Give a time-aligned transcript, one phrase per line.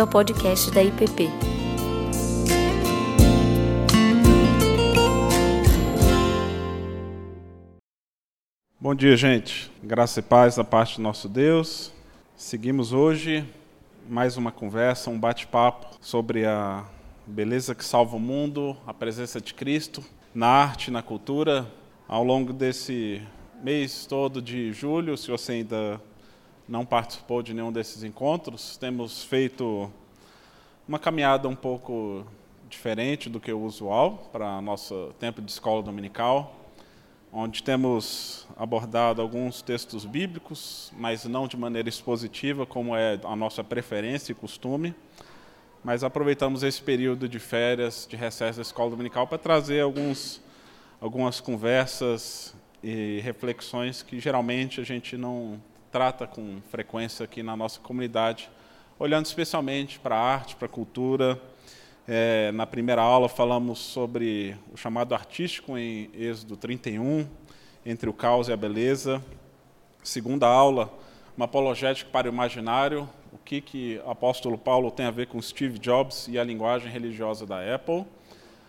[0.00, 1.28] bem-vindo ao podcast da IPP.
[8.80, 9.70] Bom dia, gente.
[9.82, 11.92] Graça e paz da parte do nosso Deus.
[12.34, 13.46] Seguimos hoje
[14.08, 16.84] mais uma conversa, um bate-papo sobre a
[17.26, 20.02] beleza que salva o mundo, a presença de Cristo
[20.34, 21.70] na arte, na cultura.
[22.08, 23.22] Ao longo desse
[23.62, 26.00] mês todo de julho, se você ainda
[26.70, 29.92] não participou de nenhum desses encontros, temos feito
[30.88, 32.24] uma caminhada um pouco
[32.68, 36.56] diferente do que o usual para nosso tempo de escola dominical
[37.32, 43.62] onde temos abordado alguns textos bíblicos, mas não de maneira expositiva, como é a nossa
[43.62, 44.94] preferência e costume.
[45.82, 50.42] Mas aproveitamos esse período de férias, de recesso da escola dominical, para trazer alguns,
[51.00, 55.60] algumas conversas e reflexões que geralmente a gente não
[55.90, 58.48] trata com frequência aqui na nossa comunidade,
[58.98, 61.40] olhando especialmente para a arte, para a cultura,
[62.06, 67.26] é, na primeira aula falamos sobre o chamado artístico em Êxodo 31,
[67.84, 69.22] entre o caos e a beleza.
[70.02, 70.92] Segunda aula,
[71.36, 75.40] uma apologética para o imaginário, o que, que o apóstolo Paulo tem a ver com
[75.42, 78.04] Steve Jobs e a linguagem religiosa da Apple.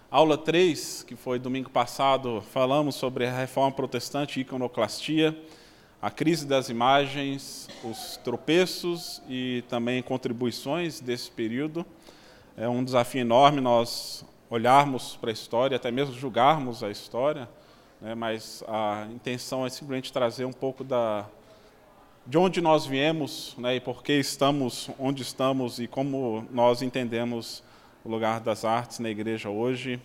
[0.09, 5.37] Aula 3, que foi domingo passado, falamos sobre a reforma protestante e iconoclastia,
[6.01, 11.85] a crise das imagens, os tropeços e também contribuições desse período.
[12.57, 17.47] É um desafio enorme nós olharmos para a história, até mesmo julgarmos a história,
[18.01, 21.25] né, mas a intenção é simplesmente trazer um pouco da,
[22.25, 27.63] de onde nós viemos né, e por que estamos onde estamos e como nós entendemos
[28.03, 30.01] o lugar das artes na igreja hoje.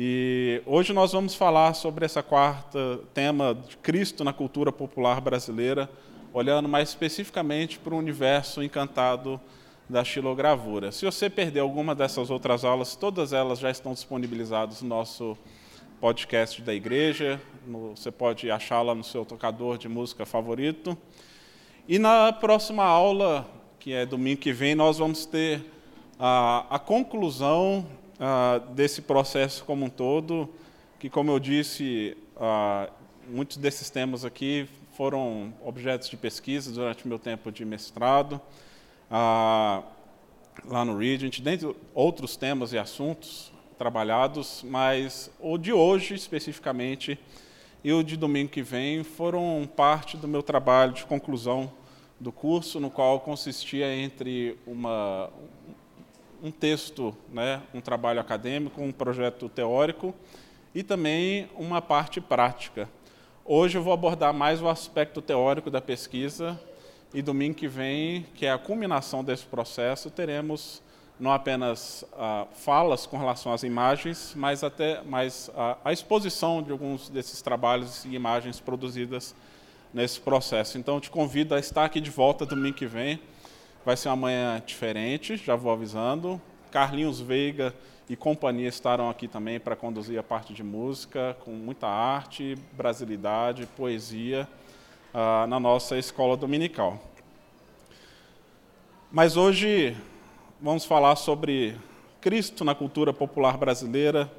[0.00, 5.90] E hoje nós vamos falar sobre essa quarta tema de Cristo na cultura popular brasileira,
[6.32, 9.40] olhando mais especificamente para o universo encantado
[9.88, 10.92] da xilogravura.
[10.92, 15.36] Se você perder alguma dessas outras aulas, todas elas já estão disponibilizadas no nosso
[16.00, 17.40] podcast da igreja.
[17.66, 20.96] No, você pode achá-la no seu tocador de música favorito.
[21.88, 23.44] E na próxima aula,
[23.80, 25.60] que é domingo que vem, nós vamos ter
[26.20, 27.84] a, a conclusão
[28.18, 30.48] a, desse processo como um todo,
[30.98, 32.88] que, como eu disse, a,
[33.28, 38.40] muitos desses temas aqui foram objetos de pesquisa durante meu tempo de mestrado
[39.10, 39.82] ah,
[40.64, 47.18] lá no Regent, dentre outros temas e assuntos trabalhados, mas o de hoje especificamente
[47.84, 51.72] e o de domingo que vem foram parte do meu trabalho de conclusão
[52.18, 55.30] do curso, no qual consistia entre uma,
[56.42, 60.14] um texto, né, um trabalho acadêmico, um projeto teórico
[60.74, 62.88] e também uma parte prática.
[63.44, 66.60] Hoje eu vou abordar mais o aspecto teórico da pesquisa
[67.12, 70.82] e domingo que vem, que é a culminação desse processo, teremos
[71.18, 76.70] não apenas ah, falas com relação às imagens, mas até mais a, a exposição de
[76.70, 79.34] alguns desses trabalhos e imagens produzidas
[79.92, 80.78] nesse processo.
[80.78, 83.18] Então, te convido a estar aqui de volta domingo que vem.
[83.84, 86.40] Vai ser uma manhã diferente, já vou avisando.
[86.70, 87.74] Carlinhos Veiga
[88.08, 93.66] e companhia estarão aqui também para conduzir a parte de música, com muita arte, brasilidade,
[93.76, 94.48] poesia
[95.12, 97.02] ah, na nossa escola dominical.
[99.10, 99.96] Mas hoje
[100.60, 101.76] vamos falar sobre
[102.20, 104.30] Cristo na cultura popular brasileira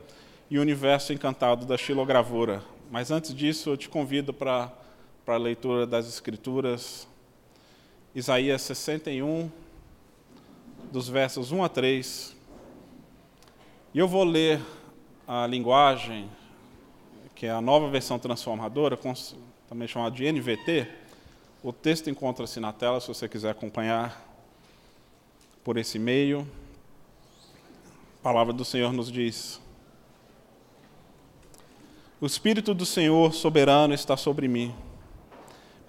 [0.50, 2.62] e o universo encantado da xilogravura.
[2.92, 4.72] Mas antes disso, eu te convido para
[5.28, 7.08] a leitura das Escrituras,
[8.14, 9.52] Isaías 61,
[10.92, 12.36] dos versos 1 a 3.
[13.94, 14.60] E eu vou ler
[15.28, 16.28] a linguagem,
[17.36, 18.98] que é a nova versão transformadora,
[19.68, 20.88] também chamada de NVT.
[21.62, 24.20] O texto encontra-se na tela, se você quiser acompanhar
[25.64, 26.48] por esse meio.
[28.20, 29.62] A palavra do Senhor nos diz:
[32.20, 34.74] O Espírito do Senhor soberano está sobre mim,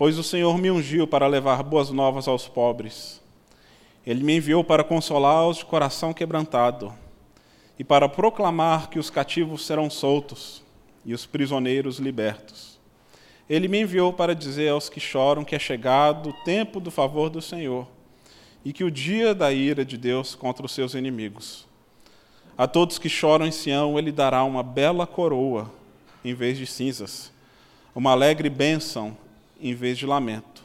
[0.00, 3.20] pois o Senhor me ungiu para levar boas novas aos pobres.
[4.04, 6.92] Ele me enviou para consolar os de coração quebrantado
[7.78, 10.64] e para proclamar que os cativos serão soltos
[11.04, 12.70] e os prisioneiros libertos
[13.50, 17.28] ele me enviou para dizer aos que choram que é chegado o tempo do favor
[17.28, 17.84] do Senhor
[18.64, 21.66] e que o dia da ira de Deus contra os seus inimigos.
[22.56, 25.68] A todos que choram em Sião, ele dará uma bela coroa
[26.24, 27.32] em vez de cinzas,
[27.92, 29.16] uma alegre bênção
[29.60, 30.64] em vez de lamento,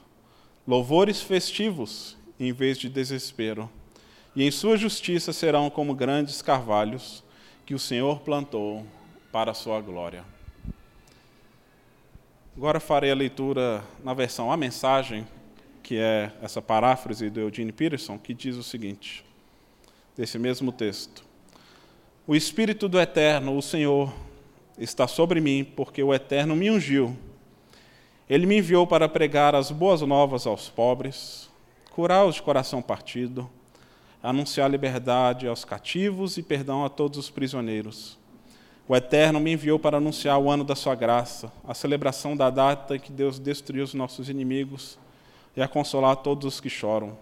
[0.67, 3.69] louvores festivos em vez de desespero,
[4.35, 7.23] e em sua justiça serão como grandes carvalhos
[7.65, 8.85] que o Senhor plantou
[9.31, 10.23] para a sua glória.
[12.55, 15.27] Agora farei a leitura na versão A Mensagem,
[15.83, 19.25] que é essa paráfrase do Eugene Peterson, que diz o seguinte:
[20.15, 21.25] desse mesmo texto.
[22.25, 24.13] O Espírito do Eterno, o Senhor,
[24.77, 27.15] está sobre mim, porque o Eterno me ungiu.
[28.27, 31.47] Ele me enviou para pregar as boas novas aos pobres,
[31.91, 33.47] curar os de coração partido,
[34.21, 38.17] anunciar liberdade aos cativos e perdão a todos os prisioneiros.
[38.87, 42.95] O Eterno me enviou para anunciar o ano da sua graça, a celebração da data
[42.95, 44.97] em que Deus destruiu os nossos inimigos
[45.55, 47.15] e a consolar todos os que choram,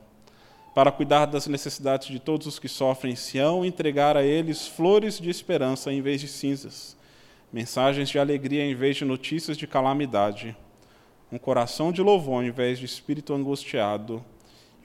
[0.73, 4.67] para cuidar das necessidades de todos os que sofrem em Sião e entregar a eles
[4.67, 6.95] flores de esperança em vez de cinzas,
[7.51, 10.56] mensagens de alegria em vez de notícias de calamidade,
[11.33, 14.24] um coração de louvor em vez de espírito angustiado,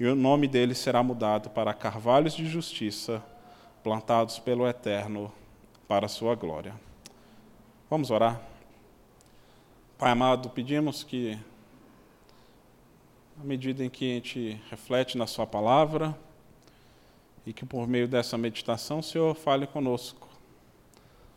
[0.00, 3.22] e o nome dele será mudado para carvalhos de justiça,
[3.82, 5.30] plantados pelo Eterno
[5.86, 6.74] para a sua glória.
[7.90, 8.40] Vamos orar?
[9.98, 11.38] Pai amado, pedimos que,
[13.38, 16.16] à medida em que a gente reflete na Sua palavra,
[17.44, 20.26] e que por meio dessa meditação o Senhor fale conosco,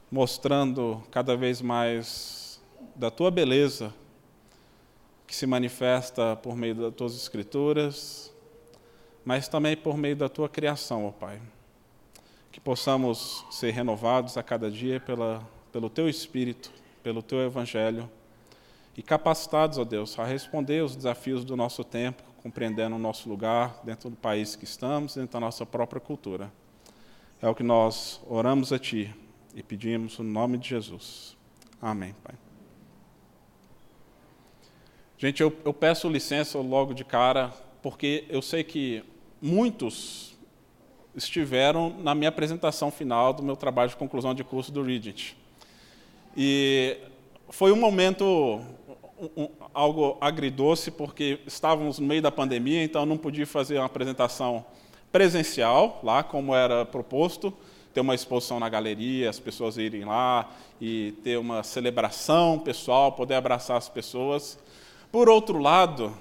[0.09, 2.61] mostrando cada vez mais
[2.95, 3.93] da Tua beleza,
[5.31, 8.33] que se manifesta por meio das Tuas Escrituras,
[9.23, 11.41] mas também por meio da tua criação, ó Pai.
[12.51, 15.41] Que possamos ser renovados a cada dia pela,
[15.71, 16.69] pelo teu Espírito,
[17.01, 18.11] pelo teu Evangelho,
[18.97, 23.79] e capacitados, ó Deus, a responder os desafios do nosso tempo, compreendendo o nosso lugar
[23.85, 26.51] dentro do país que estamos, dentro da nossa própria cultura.
[27.41, 29.15] É o que nós oramos a Ti
[29.55, 31.37] e pedimos no nome de Jesus.
[31.81, 32.50] Amém, Pai.
[35.21, 39.03] Gente, eu, eu peço licença logo de cara, porque eu sei que
[39.39, 40.35] muitos
[41.15, 45.33] estiveram na minha apresentação final do meu trabalho de conclusão de curso do Regent.
[46.35, 46.97] E
[47.49, 48.61] foi um momento
[49.37, 54.65] um, algo agridoce, porque estávamos no meio da pandemia, então não podia fazer uma apresentação
[55.11, 57.53] presencial, lá como era proposto,
[57.93, 60.49] ter uma exposição na galeria, as pessoas irem lá
[60.81, 64.57] e ter uma celebração pessoal, poder abraçar as pessoas.
[65.11, 66.13] Por outro lado,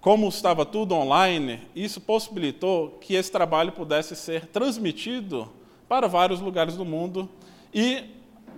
[0.00, 5.48] como estava tudo online, isso possibilitou que esse trabalho pudesse ser transmitido
[5.86, 7.28] para vários lugares do mundo
[7.74, 8.04] e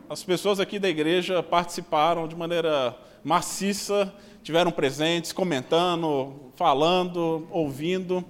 [0.09, 8.25] as pessoas aqui da igreja participaram de maneira maciça, tiveram presentes, comentando, falando, ouvindo,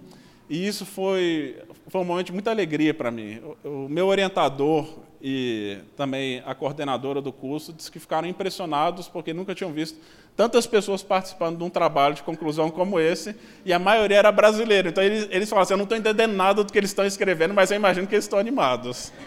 [0.49, 3.40] e isso foi, foi um momento de muita alegria para mim.
[3.64, 4.86] O, o meu orientador
[5.22, 9.98] e também a coordenadora do curso disse que ficaram impressionados porque nunca tinham visto
[10.36, 14.88] tantas pessoas participando de um trabalho de conclusão como esse, e a maioria era brasileira.
[14.88, 17.54] Então eles, eles falaram assim: eu não estou entendendo nada do que eles estão escrevendo,
[17.54, 19.12] mas eu imagino que eles estão animados.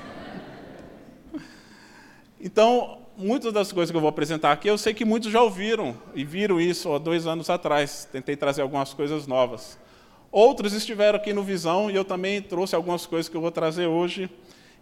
[2.40, 5.98] Então, muitas das coisas que eu vou apresentar aqui, eu sei que muitos já ouviram
[6.14, 8.08] e viram isso há dois anos atrás.
[8.12, 9.76] Tentei trazer algumas coisas novas.
[10.32, 13.88] Outros estiveram aqui no Visão e eu também trouxe algumas coisas que eu vou trazer
[13.88, 14.30] hoje.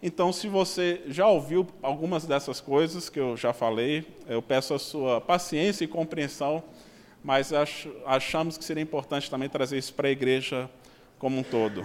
[0.02, 4.78] Então, se você já ouviu algumas dessas coisas que eu já falei, eu peço a
[4.78, 6.62] sua paciência e compreensão,
[7.24, 7.52] mas
[8.04, 10.68] achamos que seria importante também trazer isso para a igreja
[11.18, 11.84] como um todo.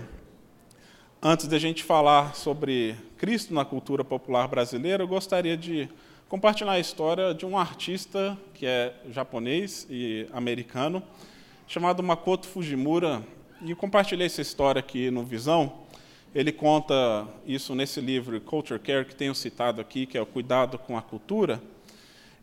[1.22, 5.88] Antes de a gente falar sobre Cristo na cultura popular brasileira, eu gostaria de
[6.28, 11.02] compartilhar a história de um artista que é japonês e americano,
[11.68, 13.24] chamado Makoto Fujimura,
[13.64, 15.82] e compartilhei essa história aqui no Visão
[16.34, 20.78] ele conta isso nesse livro Culture Care que tenho citado aqui, que é o cuidado
[20.78, 21.62] com a cultura.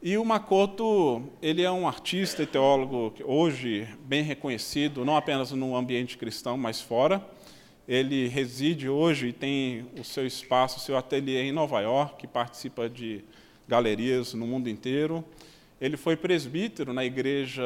[0.03, 5.75] E o Makoto, ele é um artista e teólogo hoje bem reconhecido, não apenas no
[5.75, 7.27] ambiente cristão, mas fora.
[7.89, 12.91] Ele reside hoje e tem o seu espaço, o seu ateliê em Nova York, participa
[12.91, 13.25] de
[13.67, 15.25] galerias no mundo inteiro.
[15.81, 17.63] Ele foi presbítero na igreja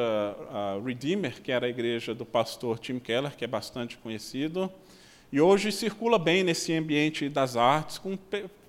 [0.85, 4.71] Redeemer, que era a igreja do pastor Tim Keller, que é bastante conhecido.
[5.31, 8.15] E hoje circula bem nesse ambiente das artes, com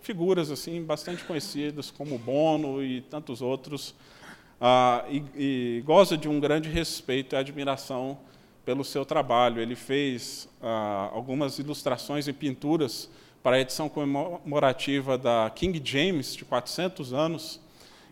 [0.01, 3.95] figuras assim bastante conhecidas, como Bono e tantos outros,
[4.59, 8.19] ah, e, e, goza de um grande respeito e admiração
[8.65, 9.61] pelo seu trabalho.
[9.61, 13.11] Ele fez ah, algumas ilustrações e pinturas
[13.43, 17.61] para a edição comemorativa da King James, de 400 anos.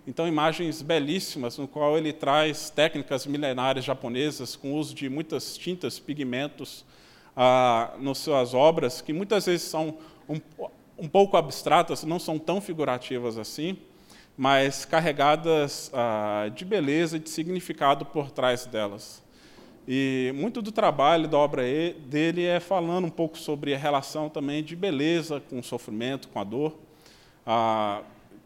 [0.05, 6.01] Então, imagens belíssimas, no qual ele traz técnicas milenares japonesas com uso de muitas tintas,
[6.01, 6.85] pigmentos,
[7.37, 9.97] ah, nas suas obras, que muitas vezes são
[10.29, 10.41] um,
[10.99, 13.79] um, pouco abstratas, não são tão figurativas assim,
[14.37, 19.23] mas carregadas ah, de beleza e de significado por trás delas.
[19.87, 21.63] E muito do trabalho da obra
[22.07, 26.41] dele é falando um pouco sobre a relação também de beleza com o sofrimento, com
[26.41, 26.77] a dor,
[27.47, 28.03] ah,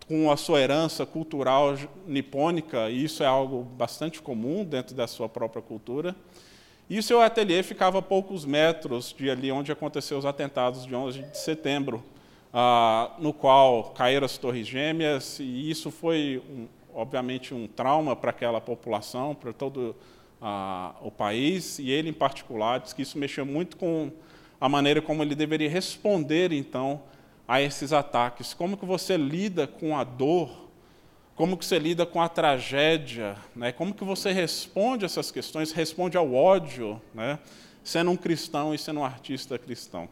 [0.09, 1.75] com a sua herança cultural
[2.07, 6.15] nipônica, e isso é algo bastante comum dentro da sua própria cultura.
[6.89, 10.95] E o seu ateliê ficava a poucos metros de ali onde aconteceu os atentados de
[10.95, 12.05] 11 de setembro,
[12.55, 18.31] ah, no qual caíram as torres gêmeas, e isso foi, um, obviamente, um trauma para
[18.31, 19.97] aquela população, para todo
[20.41, 24.13] ah, o país, e ele, em particular, disse que isso mexeu muito com
[24.61, 27.03] a maneira como ele deveria responder, então,
[27.47, 28.55] a esses ataques.
[28.55, 30.67] Como que você lida com a dor
[31.37, 33.71] como que você lida com a tragédia, né?
[33.71, 37.39] como que você responde essas questões, responde ao ódio, né?
[37.85, 40.09] sendo um cristão e sendo um artista cristão.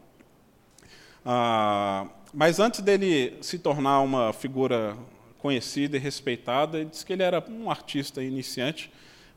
[1.25, 4.95] Ah, mas antes dele se tornar uma figura
[5.39, 8.91] conhecida e respeitada, ele disse que ele era um artista iniciante,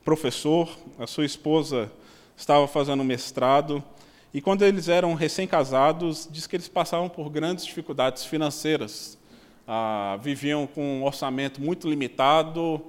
[0.04, 1.90] professor, a sua esposa
[2.36, 3.82] estava fazendo mestrado,
[4.38, 9.18] e quando eles eram recém-casados, diz que eles passavam por grandes dificuldades financeiras,
[9.66, 12.80] ah, viviam com um orçamento muito limitado,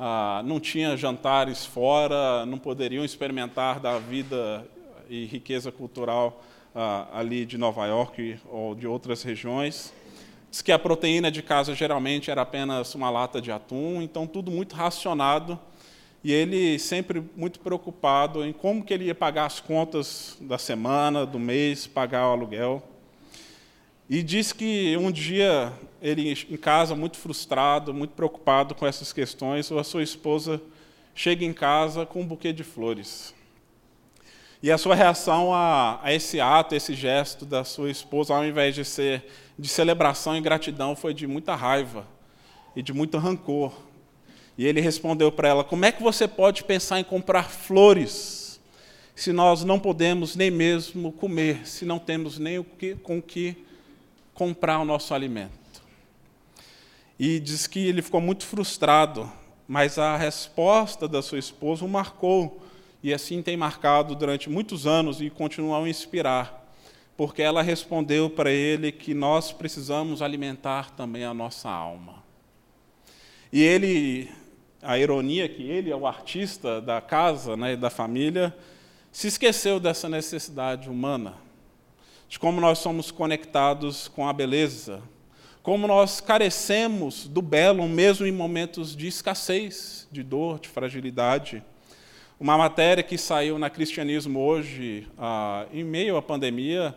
[0.00, 4.66] ah, não tinha jantares fora, não poderiam experimentar da vida
[5.06, 6.42] e riqueza cultural
[6.74, 9.92] ah, ali de Nova York ou de outras regiões.
[10.50, 14.50] Diz que a proteína de casa geralmente era apenas uma lata de atum, então tudo
[14.50, 15.60] muito racionado.
[16.24, 21.26] E ele sempre muito preocupado em como que ele ia pagar as contas da semana,
[21.26, 22.82] do mês, pagar o aluguel.
[24.08, 29.70] E diz que um dia ele em casa muito frustrado, muito preocupado com essas questões,
[29.70, 30.60] a sua esposa
[31.14, 33.34] chega em casa com um buquê de flores.
[34.62, 38.74] E a sua reação a, a, esse ato, esse gesto da sua esposa, ao invés
[38.74, 39.26] de ser
[39.58, 42.06] de celebração e gratidão, foi de muita raiva
[42.74, 43.74] e de muito rancor.
[44.56, 48.44] E ele respondeu para ela: Como é que você pode pensar em comprar flores
[49.14, 53.56] se nós não podemos nem mesmo comer, se não temos nem o que, com que
[54.32, 55.82] comprar o nosso alimento.
[57.18, 59.30] E diz que ele ficou muito frustrado,
[59.68, 62.60] mas a resposta da sua esposa o marcou,
[63.02, 66.66] e assim tem marcado durante muitos anos e continua a inspirar,
[67.16, 72.24] porque ela respondeu para ele que nós precisamos alimentar também a nossa alma.
[73.52, 74.28] E ele,
[74.84, 78.54] a ironia que ele é o artista da casa, né, da família,
[79.10, 81.44] se esqueceu dessa necessidade humana
[82.28, 85.00] de como nós somos conectados com a beleza,
[85.62, 91.62] como nós carecemos do belo mesmo em momentos de escassez, de dor, de fragilidade.
[92.38, 96.92] Uma matéria que saiu na Cristianismo hoje, ah, em meio à pandemia,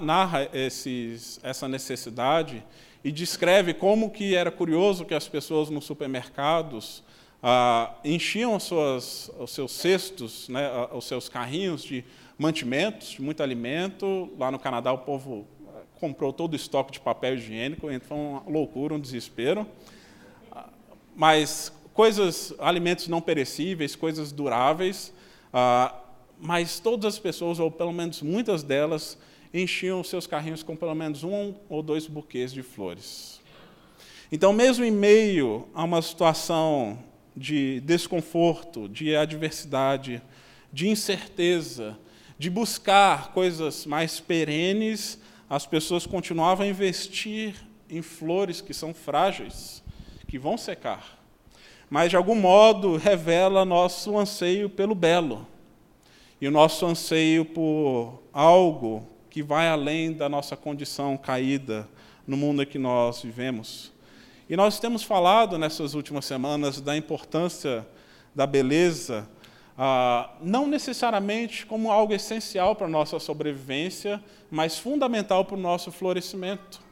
[0.00, 2.64] narra esses, essa necessidade
[3.04, 7.02] e descreve como que era curioso que as pessoas nos supermercados
[7.42, 12.04] ah, enchiam suas, os seus cestos, né, os seus carrinhos de
[12.38, 14.30] mantimentos, muito alimento.
[14.38, 18.50] Lá no Canadá, o povo eh, comprou todo o estoque de papel higiênico, então uma
[18.50, 19.66] loucura, um desespero.
[21.16, 25.12] Mas coisas, alimentos não perecíveis, coisas duráveis,
[25.52, 25.94] ah,
[26.40, 29.18] mas todas as pessoas, ou pelo menos muitas delas,
[29.52, 33.40] enchiam seus carrinhos com pelo menos um ou dois buquês de flores.
[34.30, 36.98] Então, mesmo em meio a uma situação
[37.36, 40.22] de desconforto, de adversidade,
[40.72, 41.98] de incerteza,
[42.38, 47.54] de buscar coisas mais perenes, as pessoas continuavam a investir
[47.88, 49.82] em flores que são frágeis,
[50.26, 51.18] que vão secar.
[51.90, 55.46] Mas, de algum modo, revela nosso anseio pelo belo
[56.40, 61.88] e o nosso anseio por algo que vai além da nossa condição caída
[62.26, 63.91] no mundo em que nós vivemos.
[64.52, 67.86] E nós temos falado nessas últimas semanas da importância
[68.34, 69.26] da beleza
[69.78, 75.90] ah, não necessariamente como algo essencial para a nossa sobrevivência, mas fundamental para o nosso
[75.90, 76.82] florescimento.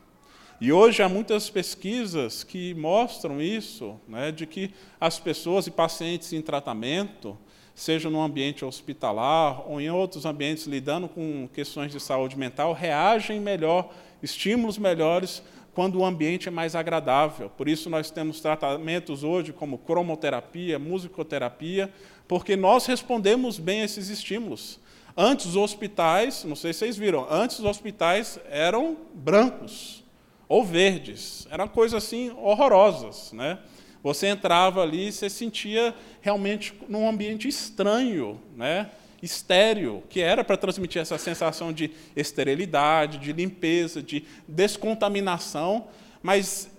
[0.58, 6.32] E hoje há muitas pesquisas que mostram isso, né, de que as pessoas e pacientes
[6.32, 7.36] em tratamento,
[7.74, 13.38] seja no ambiente hospitalar ou em outros ambientes lidando com questões de saúde mental, reagem
[13.38, 15.42] melhor, estímulos melhores
[15.80, 17.48] quando o ambiente é mais agradável.
[17.48, 21.90] Por isso nós temos tratamentos hoje como cromoterapia, musicoterapia,
[22.28, 24.78] porque nós respondemos bem a esses estímulos.
[25.16, 30.04] Antes os hospitais, não sei se vocês viram, antes os hospitais eram brancos
[30.46, 33.58] ou verdes, eram coisas assim horrorosas, né?
[34.02, 38.90] Você entrava ali e você sentia realmente num ambiente estranho, né?
[39.22, 45.88] Estéreo, que era para transmitir essa sensação de esterilidade, de limpeza, de descontaminação,
[46.22, 46.70] mas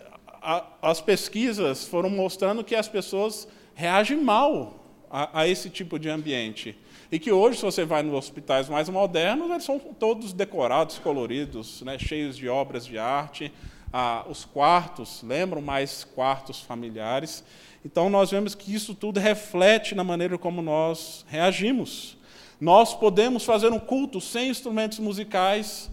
[0.41, 6.09] a, as pesquisas foram mostrando que as pessoas reagem mal a, a, esse tipo de
[6.09, 6.75] ambiente.
[7.11, 11.81] E que hoje, se você vai nos hospitais mais modernos, eles são todos decorados, coloridos,
[11.81, 13.51] né, cheios de obras de arte.
[13.91, 17.43] Ah, os quartos lembram mais quartos familiares.
[17.83, 22.17] Então, nós vemos que isso tudo reflete na maneira como nós reagimos.
[22.61, 25.89] Nós podemos fazer um culto sem instrumentos musicais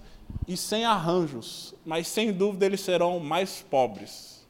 [0.46, 4.46] e sem arranjos, mas sem dúvida eles serão mais pobres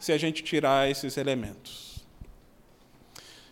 [0.00, 2.02] se a gente tirar esses elementos.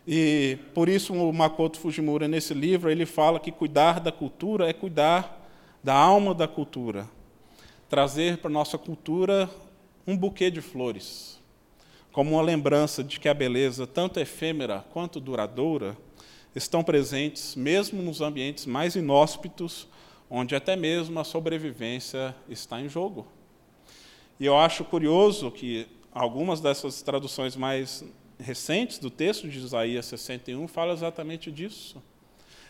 [0.07, 4.73] E por isso o Makoto Fujimura nesse livro ele fala que cuidar da cultura é
[4.73, 5.39] cuidar
[5.85, 7.07] da alma da cultura,
[7.91, 9.51] trazer para nossa cultura
[10.07, 11.39] um buquê de flores,
[12.11, 15.95] como uma lembrança de que a beleza, tanto efêmera quanto duradoura,
[16.55, 19.89] estão presentes mesmo nos ambientes mais inóspitos,
[20.29, 23.27] onde até mesmo a sobrevivência está em jogo.
[24.39, 28.05] E eu acho curioso que algumas dessas traduções mais
[28.39, 32.03] recentes do texto de Isaías 61 falam exatamente disso.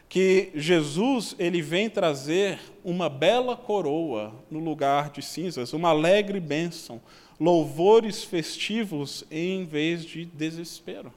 [0.09, 7.01] Que Jesus ele vem trazer uma bela coroa no lugar de cinzas, uma alegre bênção,
[7.41, 11.13] louvores festivos em vez de desespero.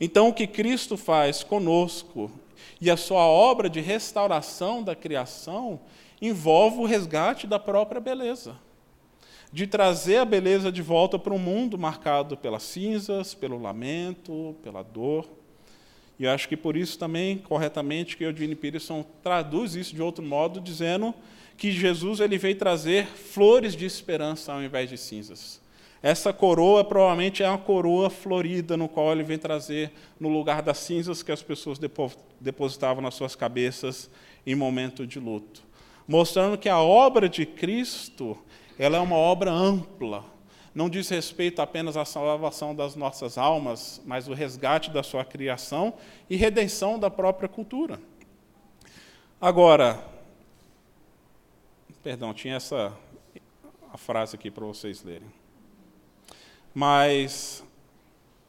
[0.00, 2.30] Então, o que Cristo faz conosco
[2.80, 5.78] e a sua obra de restauração da criação
[6.22, 8.56] envolve o resgate da própria beleza,
[9.52, 14.82] de trazer a beleza de volta para um mundo marcado pelas cinzas, pelo lamento, pela
[14.82, 15.28] dor.
[16.18, 20.60] E acho que por isso também, corretamente, que Eugene Peterson traduz isso de outro modo,
[20.60, 21.14] dizendo
[21.56, 25.59] que Jesus ele veio trazer flores de esperança ao invés de cinzas.
[26.02, 30.78] Essa coroa provavelmente é uma coroa florida, no qual ele vem trazer no lugar das
[30.78, 31.78] cinzas que as pessoas
[32.40, 34.10] depositavam nas suas cabeças
[34.46, 35.62] em momento de luto.
[36.08, 38.36] Mostrando que a obra de Cristo
[38.78, 40.24] ela é uma obra ampla,
[40.74, 45.92] não diz respeito apenas à salvação das nossas almas, mas o resgate da sua criação
[46.30, 48.00] e redenção da própria cultura.
[49.38, 50.02] Agora,
[52.02, 52.96] perdão, tinha essa
[53.92, 55.39] a frase aqui para vocês lerem.
[56.80, 57.62] Mas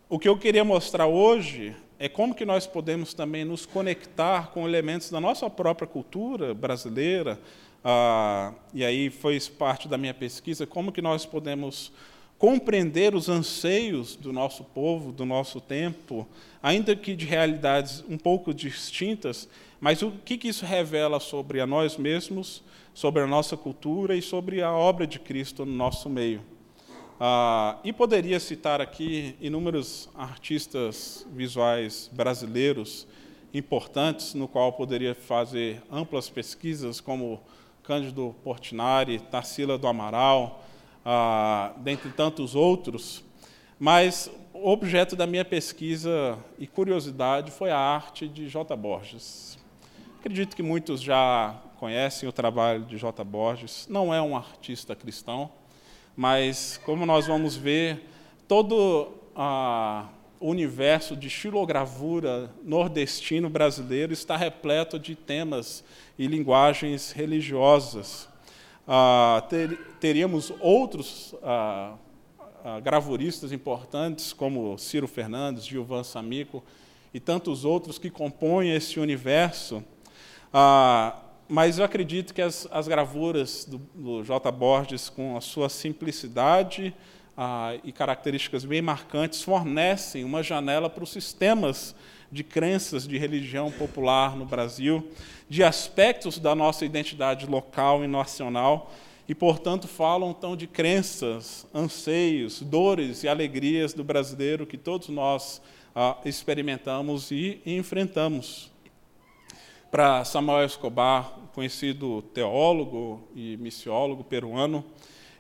[0.08, 4.66] o que eu queria mostrar hoje é como que nós podemos também nos conectar com
[4.66, 7.38] elementos da nossa própria cultura brasileira,
[7.84, 11.92] ah, e aí foi parte da minha pesquisa, como que nós podemos
[12.38, 16.26] compreender os anseios do nosso povo, do nosso tempo,
[16.64, 21.68] ainda que de realidades um pouco distintas, mas o que, que isso revela sobre a
[21.68, 22.64] nós mesmos,
[22.94, 26.50] sobre a nossa cultura e sobre a obra de Cristo no nosso meio.
[27.24, 33.06] Ah, e poderia citar aqui inúmeros artistas visuais brasileiros
[33.54, 37.40] importantes, no qual poderia fazer amplas pesquisas, como
[37.84, 40.64] Cândido Portinari, Tarsila do Amaral,
[41.06, 43.24] ah, dentre tantos outros.
[43.78, 48.76] Mas o objeto da minha pesquisa e curiosidade foi a arte de J.
[48.76, 49.60] Borges.
[50.20, 53.24] Acredito que muitos já conhecem o trabalho de J.
[53.24, 53.86] Borges.
[53.88, 55.52] Não é um artista cristão,
[56.16, 58.08] mas como nós vamos ver,
[58.48, 59.12] todo
[60.40, 65.84] o universo de xilogravura nordestino brasileiro está repleto de temas
[66.18, 68.28] e linguagens religiosas.
[69.50, 71.34] Ter, teríamos outros
[72.84, 76.64] gravuristas importantes, como Ciro Fernandes, Gilvan Samico
[77.14, 79.84] e tantos outros que compõem esse universo.
[80.54, 81.16] Ah,
[81.52, 84.50] mas eu acredito que as, as gravuras do, do, J.
[84.54, 86.96] Borges, com a sua simplicidade
[87.36, 91.94] ah, e características bem marcantes, fornecem uma janela para os sistemas
[92.32, 95.06] de crenças de religião popular no Brasil,
[95.50, 98.90] de aspectos da nossa identidade local e nacional,
[99.28, 105.62] e, portanto, falam então de crenças, anseios, dores e alegrias do brasileiro que todos nós
[105.94, 108.72] ah, experimentamos e enfrentamos.
[109.92, 114.84] Para Samuel Escobar, conhecido teólogo e missiólogo peruano,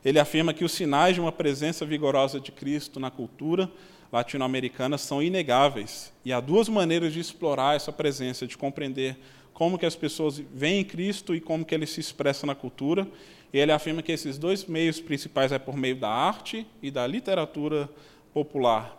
[0.03, 3.69] ele afirma que os sinais de uma presença vigorosa de Cristo na cultura
[4.11, 6.11] latino-americana são inegáveis.
[6.25, 9.17] E há duas maneiras de explorar essa presença, de compreender
[9.53, 13.07] como que as pessoas veem Cristo e como que ele se expressa na cultura.
[13.53, 17.05] E ele afirma que esses dois meios principais é por meio da arte e da
[17.07, 17.89] literatura
[18.33, 18.97] popular.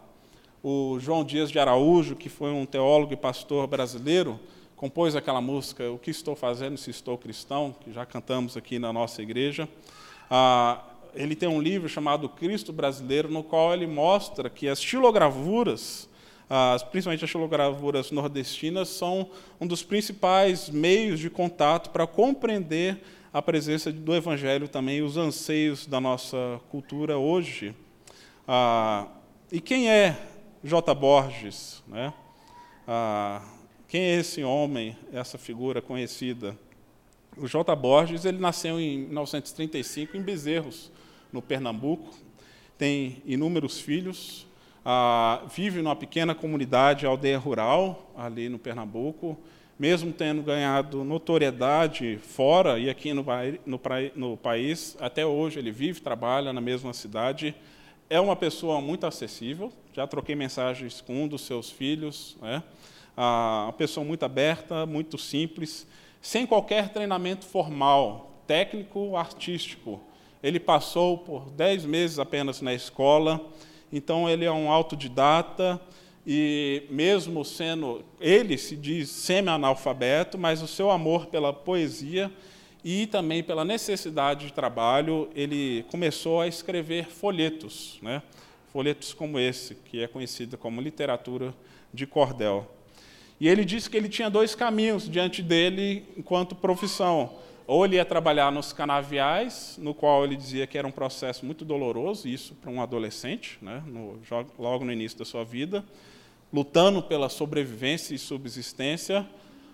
[0.63, 4.39] O João Dias de Araújo, que foi um teólogo e pastor brasileiro,
[4.83, 8.93] compôs aquela música O que estou fazendo se estou cristão, que já cantamos aqui na
[8.93, 9.69] nossa igreja.
[10.29, 10.83] Ah,
[11.15, 16.09] ele tem um livro chamado Cristo Brasileiro, no qual ele mostra que as xilogravuras,
[16.51, 23.41] ah, principalmente as xilogravuras nordestinas, são um dos principais meios de contato para compreender a
[23.41, 27.73] presença do Evangelho também, os anseios da nossa cultura hoje.
[28.49, 29.07] Ah,
[29.53, 30.19] e quem é
[30.65, 30.93] J.
[30.93, 31.85] Borges?
[31.87, 32.13] Né?
[32.89, 33.43] Ah,
[33.93, 36.57] quem é esse homem, essa figura conhecida?
[37.37, 37.77] O J.
[37.77, 40.91] Borges ele nasceu em 1935 em Bezerros,
[41.31, 42.09] no Pernambuco.
[42.79, 44.47] Tem inúmeros filhos.
[44.83, 49.39] ah, vive numa pequena comunidade, aldeia rural, ali no Pernambuco,
[49.79, 53.27] mesmo tendo ganhado notoriedade fora e aqui no,
[53.67, 53.81] no,
[54.17, 57.55] no país, até hoje ele vive, trabalha na mesma cidade.
[58.09, 62.63] É uma pessoa muito acessível, já troquei mensagens com um dos seus filhos, né?
[63.17, 65.87] Uma pessoa muito aberta, muito simples,
[66.21, 70.01] sem qualquer treinamento formal, técnico, artístico.
[70.43, 73.41] Ele passou por dez meses apenas na escola,
[73.93, 75.81] então ele é um autodidata,
[76.27, 82.31] e mesmo sendo, ele se diz semi-analfabeto, mas o seu amor pela poesia
[82.85, 88.23] e também pela necessidade de trabalho, ele começou a escrever folhetos, né?
[88.73, 91.55] folhetos como esse, que é conhecido como literatura
[91.93, 92.69] de cordel.
[93.43, 97.33] E ele disse que ele tinha dois caminhos diante dele enquanto profissão.
[97.67, 101.65] Ou ele ia trabalhar nos canaviais, no qual ele dizia que era um processo muito
[101.65, 104.21] doloroso, isso para um adolescente, né, no,
[104.57, 105.85] logo no início da sua vida,
[106.53, 109.27] lutando pela sobrevivência e subsistência,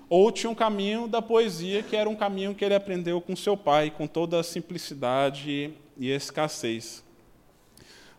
[0.09, 3.55] ou tinha um caminho da poesia, que era um caminho que ele aprendeu com seu
[3.55, 7.05] pai, com toda a simplicidade e escassez.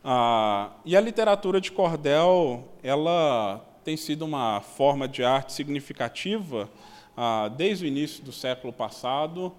[0.03, 6.69] Ah, e a literatura de cordel, ela tem sido uma forma de arte significativa
[7.15, 9.53] ah, desde o início do século passado,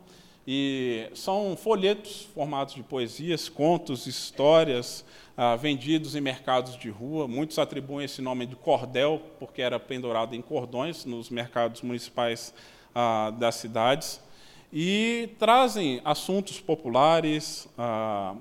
[0.47, 5.05] e são folhetos formados de poesias, contos, histórias,
[5.37, 7.29] ah, vendidos em mercados de rua.
[7.29, 12.53] Muitos atribuem esse nome de cordel, porque era pendurado em cordões nos mercados municipais
[12.95, 14.21] ah, das cidades.
[14.73, 18.35] E trazem assuntos populares, ah,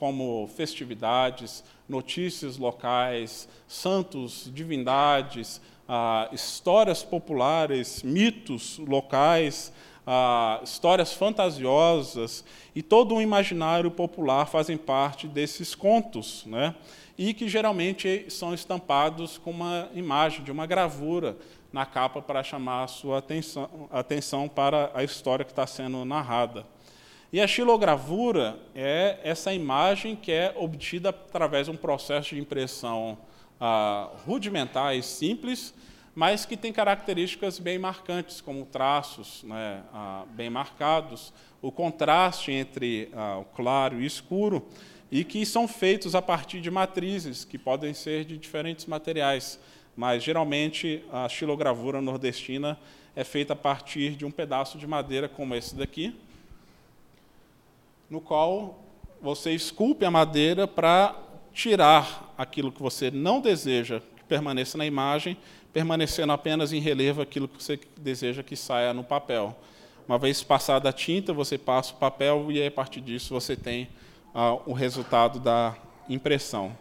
[0.00, 9.70] como festividades, notícias locais, santos, divindades, ah, histórias populares, mitos locais,
[10.06, 12.42] ah, histórias fantasiosas
[12.74, 16.74] e todo um imaginário popular fazem parte desses contos, né?
[17.18, 21.36] e que geralmente são estampados com uma imagem de uma gravura
[21.70, 26.64] na capa para chamar a sua atenção, atenção para a história que está sendo narrada.
[27.32, 33.16] E a xilogravura é essa imagem que é obtida através de um processo de impressão
[33.60, 35.72] ah, rudimentar e simples,
[36.12, 43.08] mas que tem características bem marcantes, como traços né, ah, bem marcados, o contraste entre
[43.14, 44.66] ah, o claro e o escuro,
[45.08, 49.60] e que são feitos a partir de matrizes, que podem ser de diferentes materiais,
[49.94, 52.76] mas geralmente a xilogravura nordestina
[53.14, 56.12] é feita a partir de um pedaço de madeira como esse daqui,
[58.10, 58.82] no qual
[59.22, 61.16] você esculpe a madeira para
[61.52, 65.36] tirar aquilo que você não deseja que permaneça na imagem
[65.72, 69.56] permanecendo apenas em relevo aquilo que você deseja que saia no papel.
[70.06, 73.54] Uma vez passada a tinta, você passa o papel e aí, a partir disso você
[73.54, 73.88] tem
[74.34, 75.76] ah, o resultado da
[76.08, 76.76] impressão.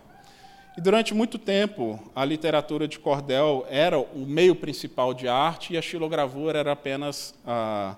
[0.76, 5.78] E durante muito tempo, a literatura de cordel era o meio principal de arte e
[5.78, 7.96] a xilogravura era apenas ah,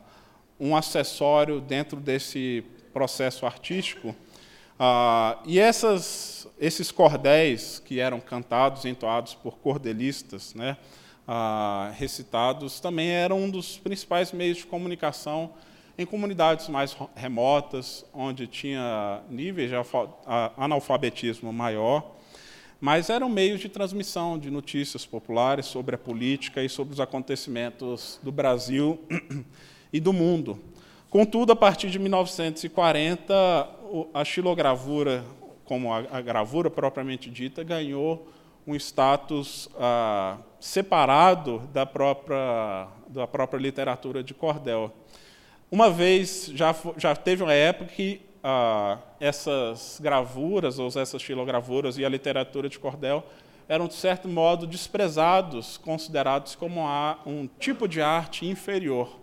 [0.59, 4.15] um acessório dentro desse processo artístico.
[4.79, 10.77] Ah, e essas esses cordéis que eram cantados, entoados por cordelistas, né,
[11.27, 15.53] ah, recitados, também eram um dos principais meios de comunicação
[15.97, 19.75] em comunidades mais remotas, onde tinha níveis de
[20.57, 22.15] analfabetismo maior,
[22.79, 28.19] mas eram meios de transmissão de notícias populares sobre a política e sobre os acontecimentos
[28.23, 28.99] do Brasil
[29.93, 30.59] e do mundo.
[31.11, 33.33] Contudo, a partir de 1940,
[34.13, 35.25] a xilogravura
[35.65, 38.29] como a, gravura propriamente dita, ganhou
[38.65, 44.89] um status ah, separado da própria, da própria literatura de cordel.
[45.69, 52.05] Uma vez, já, já teve uma época que ah, essas gravuras, ou essas xilogravuras e
[52.05, 53.21] a literatura de cordel
[53.67, 56.81] eram, de certo modo, desprezados, considerados como
[57.25, 59.20] um tipo de arte inferior.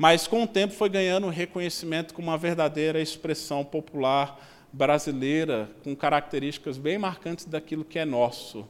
[0.00, 4.40] Mas, com o tempo, foi ganhando reconhecimento como uma verdadeira expressão popular
[4.72, 8.66] brasileira com características bem marcantes daquilo que é nosso.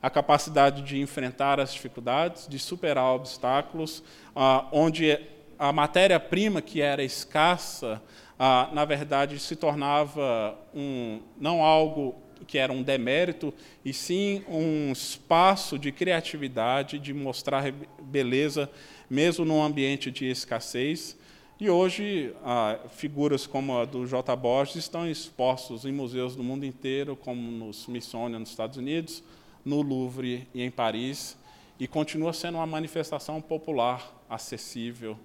[0.00, 4.04] A capacidade de enfrentar as dificuldades, de superar obstáculos,
[4.36, 5.18] ah, onde
[5.58, 8.00] a matéria-prima que era escassa,
[8.38, 12.14] ah, na verdade, se tornava um, não algo
[12.46, 13.52] que era um demérito,
[13.84, 17.64] e sim um espaço de criatividade, de mostrar
[18.00, 18.70] beleza,
[19.08, 21.16] mesmo num ambiente de escassez.
[21.60, 24.36] E hoje, ah, figuras como a do J.
[24.36, 29.24] Borges estão expostos em museus do mundo inteiro, como no Smithsonian nos Estados Unidos,
[29.64, 31.36] no Louvre e em Paris,
[31.80, 35.18] e continua sendo uma manifestação popular, acessível.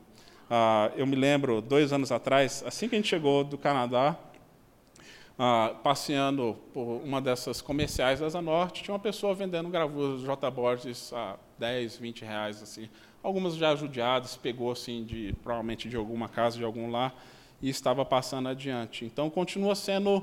[0.50, 4.18] Ah, eu me lembro, dois anos atrás, assim que a gente chegou do Canadá,
[5.38, 10.50] ah, passeando por uma dessas comerciais da Zanorte, tinha uma pessoa vendendo gravuras do J.
[10.52, 12.90] Borges a 10, 20 reais, assim.
[13.24, 17.16] Algumas já judiadas, pegou assim de provavelmente de alguma casa, de algum lar,
[17.62, 19.06] e estava passando adiante.
[19.06, 20.22] Então continua sendo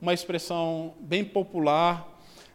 [0.00, 2.06] uma expressão bem popular,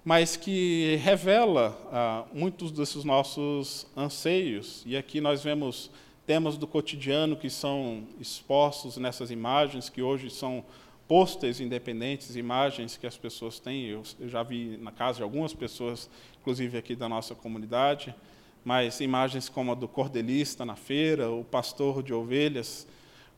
[0.05, 4.83] mas que revela ah, muitos desses nossos anseios.
[4.85, 5.89] E aqui nós vemos
[6.27, 10.63] temas do cotidiano que são expostos nessas imagens, que hoje são
[11.07, 13.85] pôsteres independentes, imagens que as pessoas têm.
[13.85, 18.13] Eu, eu, já vi na casa de algumas pessoas, inclusive aqui da nossa comunidade,
[18.63, 22.87] mas imagens como a do cordelista na feira, o pastor de ovelhas,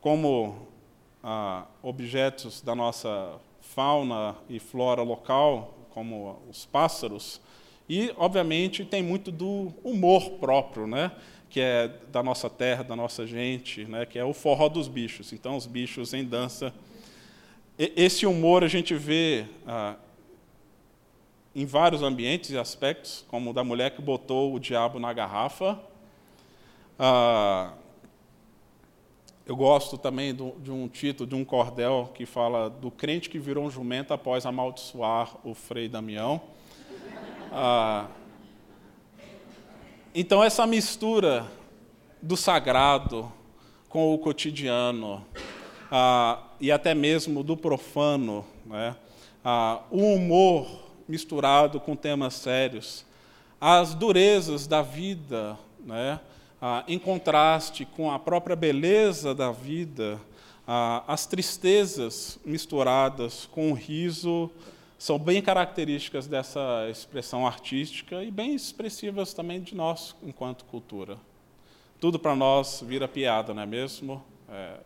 [0.00, 0.68] como
[1.22, 7.40] ah, objetos da nossa fauna e flora local, como os pássaros.
[7.88, 11.12] E, obviamente, tem muito do humor próprio, né?
[11.48, 14.06] que é da nossa terra, da nossa gente, né?
[14.06, 15.32] que é o forró dos bichos.
[15.32, 16.72] Então, os bichos em dança
[17.96, 19.96] esse humor a gente vê ah,
[21.54, 25.78] em vários ambientes e aspectos, como o da mulher que botou o diabo na garrafa.
[26.98, 27.72] Ah,
[29.46, 33.38] eu gosto também do, de um título, de um cordel, que fala do crente que
[33.38, 36.40] virou um jumento após amaldiçoar o Frei Damião.
[37.50, 38.06] Ah,
[40.14, 41.50] então, essa mistura
[42.22, 43.32] do sagrado
[43.88, 45.26] com o cotidiano,
[45.90, 48.94] ah, e até mesmo do profano, né?
[49.44, 53.04] ah, o humor misturado com temas sérios,
[53.60, 56.20] as durezas da vida, né?
[56.62, 60.20] ah, em contraste com a própria beleza da vida,
[60.66, 64.50] ah, as tristezas misturadas com o riso,
[64.98, 71.16] são bem características dessa expressão artística e bem expressivas também de nós enquanto cultura.
[71.98, 74.22] Tudo para nós vira piada, não é mesmo?
[74.48, 74.76] É,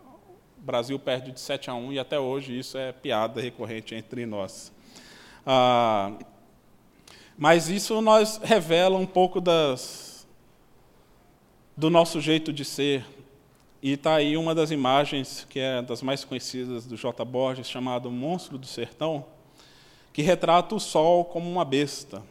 [0.59, 4.25] o Brasil perde de 7 a 1 e até hoje isso é piada recorrente entre
[4.25, 4.73] nós.
[5.47, 6.13] Ah,
[7.37, 10.27] mas isso nos revela um pouco das,
[11.77, 13.05] do nosso jeito de ser.
[13.83, 17.25] E está aí uma das imagens, que é das mais conhecidas do J.
[17.25, 19.27] Borges, chamado Monstro do Sertão,
[20.13, 22.23] que retrata o sol como uma besta.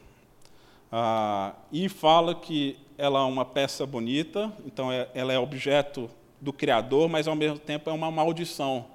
[0.92, 6.54] Ah, e fala que ela é uma peça bonita, então é, ela é objeto do
[6.54, 8.86] Criador, mas ao mesmo tempo é uma maldição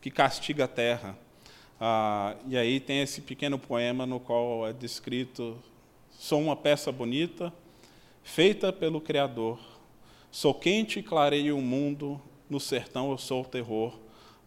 [0.00, 1.16] que castiga a terra.
[1.84, 5.58] Ah, e aí tem esse pequeno poema no qual é descrito:
[6.12, 7.52] sou uma peça bonita,
[8.22, 9.58] feita pelo Criador.
[10.30, 13.98] Sou quente e clareio o mundo, no sertão eu sou o terror,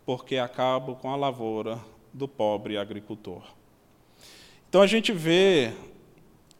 [0.06, 1.78] porque acabo com a lavoura
[2.14, 3.44] do pobre agricultor.
[4.70, 5.74] Então a gente vê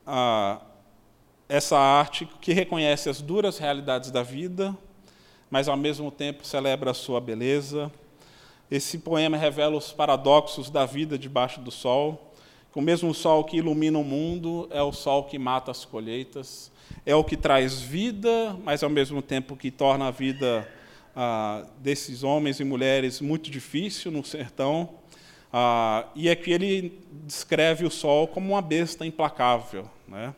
[0.06, 0.60] ah,
[1.48, 4.78] essa arte que reconhece as duras realidades da vida,
[5.50, 7.90] mas ao mesmo tempo celebra a sua beleza.
[8.70, 12.34] Esse poema revela os paradoxos da vida debaixo do sol.
[12.74, 16.72] O mesmo sol que ilumina o mundo é o sol que mata as colheitas,
[17.06, 20.68] é o que traz vida, mas ao mesmo tempo que torna a vida
[21.16, 24.90] ah, desses homens e mulheres muito difícil no sertão.
[25.54, 29.90] Ah, e é que ele descreve o sol como uma besta implacável.
[30.06, 30.36] Né?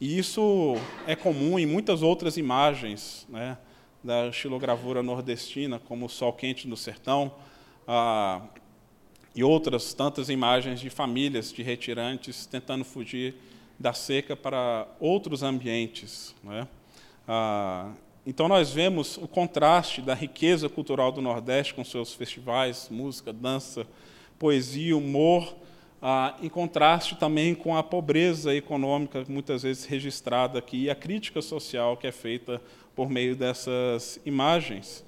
[0.00, 3.26] E isso é comum em muitas outras imagens.
[3.28, 3.58] Né?
[4.04, 7.32] da estilogravura nordestina, como o Sol Quente no Sertão,
[7.86, 8.40] ah,
[9.34, 13.34] e outras tantas imagens de famílias de retirantes tentando fugir
[13.78, 16.34] da seca para outros ambientes.
[16.42, 16.68] Né?
[17.26, 17.90] Ah,
[18.26, 23.86] então, nós vemos o contraste da riqueza cultural do Nordeste com seus festivais, música, dança,
[24.38, 25.54] poesia, humor,
[26.00, 31.42] ah, em contraste também com a pobreza econômica, muitas vezes registrada aqui, e a crítica
[31.42, 32.62] social que é feita
[32.94, 35.04] por meio dessas imagens.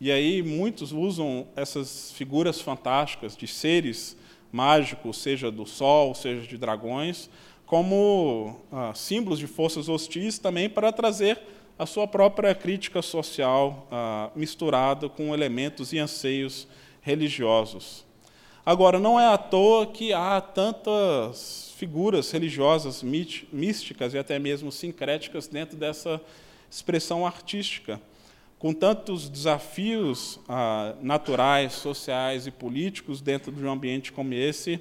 [0.00, 4.16] E aí muitos usam essas figuras fantásticas de seres
[4.52, 7.28] mágicos, seja do sol, seja de dragões,
[7.66, 11.38] como ah, símbolos de forças hostis também para trazer
[11.78, 16.66] a sua própria crítica social ah, misturada com elementos e anseios
[17.02, 18.04] religiosos.
[18.64, 25.46] Agora, não é à toa que há tantas figuras religiosas místicas e até mesmo sincréticas
[25.46, 26.20] dentro dessa
[26.70, 28.00] expressão artística.
[28.58, 34.80] Com tantos desafios ah, naturais, sociais e políticos dentro de um ambiente como esse,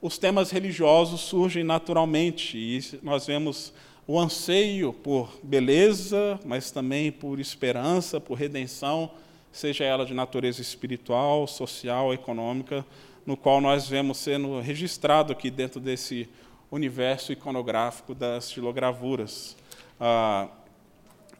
[0.00, 3.72] os temas religiosos surgem naturalmente e nós vemos
[4.06, 9.10] o anseio por beleza, mas também por esperança, por redenção,
[9.50, 12.86] seja ela de natureza espiritual, social, econômica,
[13.26, 16.28] no qual nós vemos sendo registrado aqui dentro desse
[16.70, 19.56] universo iconográfico das estilogravuras.
[19.98, 20.48] Ah,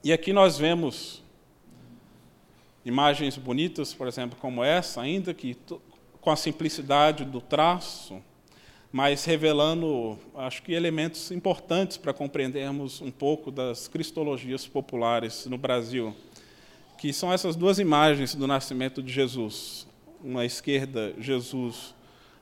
[0.03, 1.23] e aqui nós vemos
[2.85, 5.57] imagens bonitas, por exemplo, como essa, ainda que
[6.21, 8.23] com a simplicidade do traço,
[8.91, 16.15] mas revelando, acho que, elementos importantes para compreendermos um pouco das cristologias populares no Brasil,
[16.97, 19.87] que são essas duas imagens do nascimento de Jesus.
[20.23, 21.95] Uma esquerda, Jesus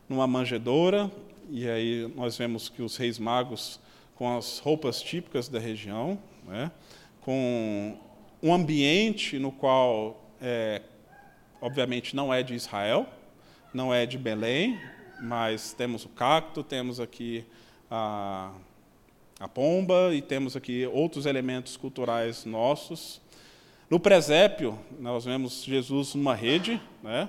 [0.09, 1.11] numa manjedoura,
[1.51, 3.81] e aí nós vemos que os reis magos
[4.14, 6.70] com as roupas típicas da região, né,
[7.20, 7.99] com
[8.42, 10.83] um ambiente no qual, é,
[11.61, 13.07] obviamente, não é de Israel,
[13.72, 14.81] não é de Belém,
[15.20, 17.44] mas temos o cacto, temos aqui
[17.90, 18.53] a,
[19.40, 23.20] a pomba e temos aqui outros elementos culturais nossos.
[23.88, 27.29] No presépio, nós vemos Jesus numa rede, né?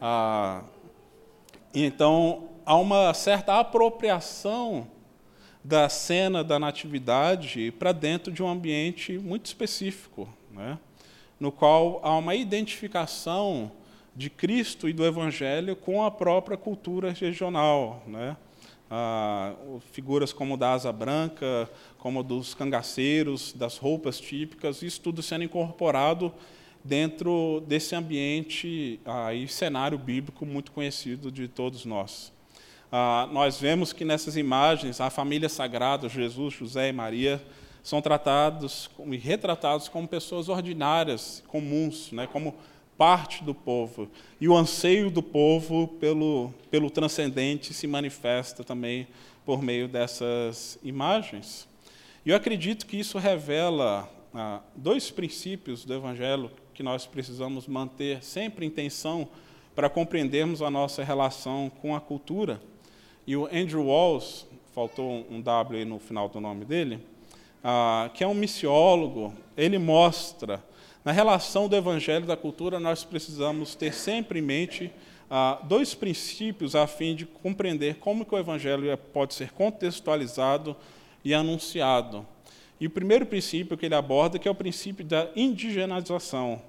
[0.00, 0.62] Ah,
[1.72, 4.88] então há uma certa apropriação
[5.62, 10.78] da cena da natividade para dentro de um ambiente muito específico, né?
[11.38, 13.70] No qual há uma identificação
[14.14, 18.02] de Cristo e do Evangelho com a própria cultura regional.
[18.06, 18.36] Né?
[18.90, 19.52] Ah,
[19.92, 21.68] figuras como da asa branca,
[21.98, 26.32] como dos cangaceiros, das roupas típicas, isso tudo sendo incorporado
[26.82, 32.32] dentro desse ambiente ah, e cenário bíblico muito conhecido de todos nós.
[32.90, 37.42] Ah, nós vemos que nessas imagens a família sagrada, Jesus, José e Maria,
[37.86, 42.52] são tratados e retratados como pessoas ordinárias, comuns, né, como
[42.98, 44.08] parte do povo.
[44.40, 49.06] E o anseio do povo pelo, pelo transcendente se manifesta também
[49.44, 51.68] por meio dessas imagens.
[52.24, 58.20] E eu acredito que isso revela ah, dois princípios do Evangelho que nós precisamos manter
[58.20, 59.28] sempre em tensão
[59.76, 62.60] para compreendermos a nossa relação com a cultura.
[63.24, 64.44] E o Andrew Walls,
[64.74, 67.00] faltou um W no final do nome dele,
[67.62, 70.62] ah, que é um missiólogo, ele mostra
[71.06, 74.90] na relação do evangelho e da cultura, nós precisamos ter sempre em mente
[75.30, 80.76] ah, dois princípios a fim de compreender como que o evangelho é, pode ser contextualizado
[81.24, 82.26] e anunciado.
[82.80, 86.60] E o primeiro princípio que ele aborda que é o princípio da indigenização,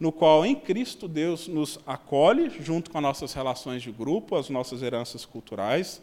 [0.00, 4.48] no qual em Cristo Deus nos acolhe junto com as nossas relações de grupo, as
[4.48, 6.02] nossas heranças culturais,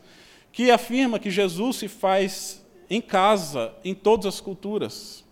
[0.51, 5.23] que afirma que Jesus se faz em casa em todas as culturas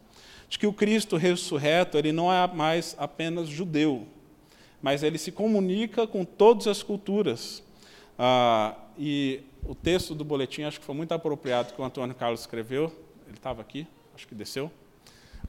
[0.50, 4.08] de que o Cristo ressurreto ele não é mais apenas judeu,
[4.82, 7.64] mas ele se comunica com todas as culturas.
[8.18, 12.40] Ah, e o texto do boletim acho que foi muito apropriado que o Antônio Carlos
[12.42, 12.86] escreveu.
[13.28, 14.72] Ele estava aqui, acho que desceu.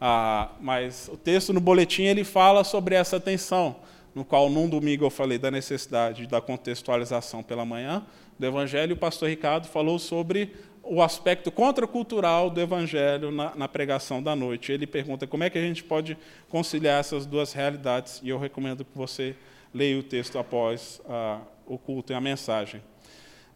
[0.00, 3.76] Ah, mas o texto no boletim ele fala sobre essa tensão,
[4.14, 8.04] no qual num domingo eu falei da necessidade da contextualização pela manhã
[8.38, 10.54] do Evangelho, e o pastor Ricardo falou sobre
[10.88, 14.72] o aspecto contracultural do Evangelho na, na, pregação da noite.
[14.72, 16.16] Ele pergunta como é que a gente pode
[16.48, 19.36] conciliar essas duas realidades, e eu recomendo que você
[19.72, 22.82] leia o texto após ah, o culto e a mensagem.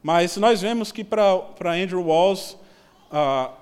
[0.02, 2.58] Mas nós vemos que para Andrew Walls,
[3.10, 3.52] ah,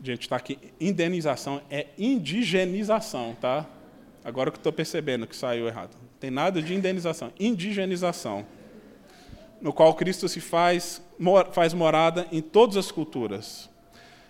[0.00, 3.66] a gente está aqui, indenização é indigenização, tá?
[4.24, 5.94] Agora que estou percebendo que saiu errado.
[5.94, 8.44] Não tem nada de indenização, indigenização
[9.60, 11.00] no qual Cristo se faz,
[11.52, 13.70] faz morada em todas as culturas.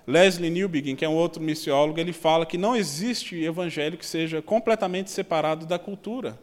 [0.07, 4.43] Leslie Newbegin, que é um outro missiólogo, ele fala que não existe evangelho que seja
[4.43, 6.39] completamente separado da cultura.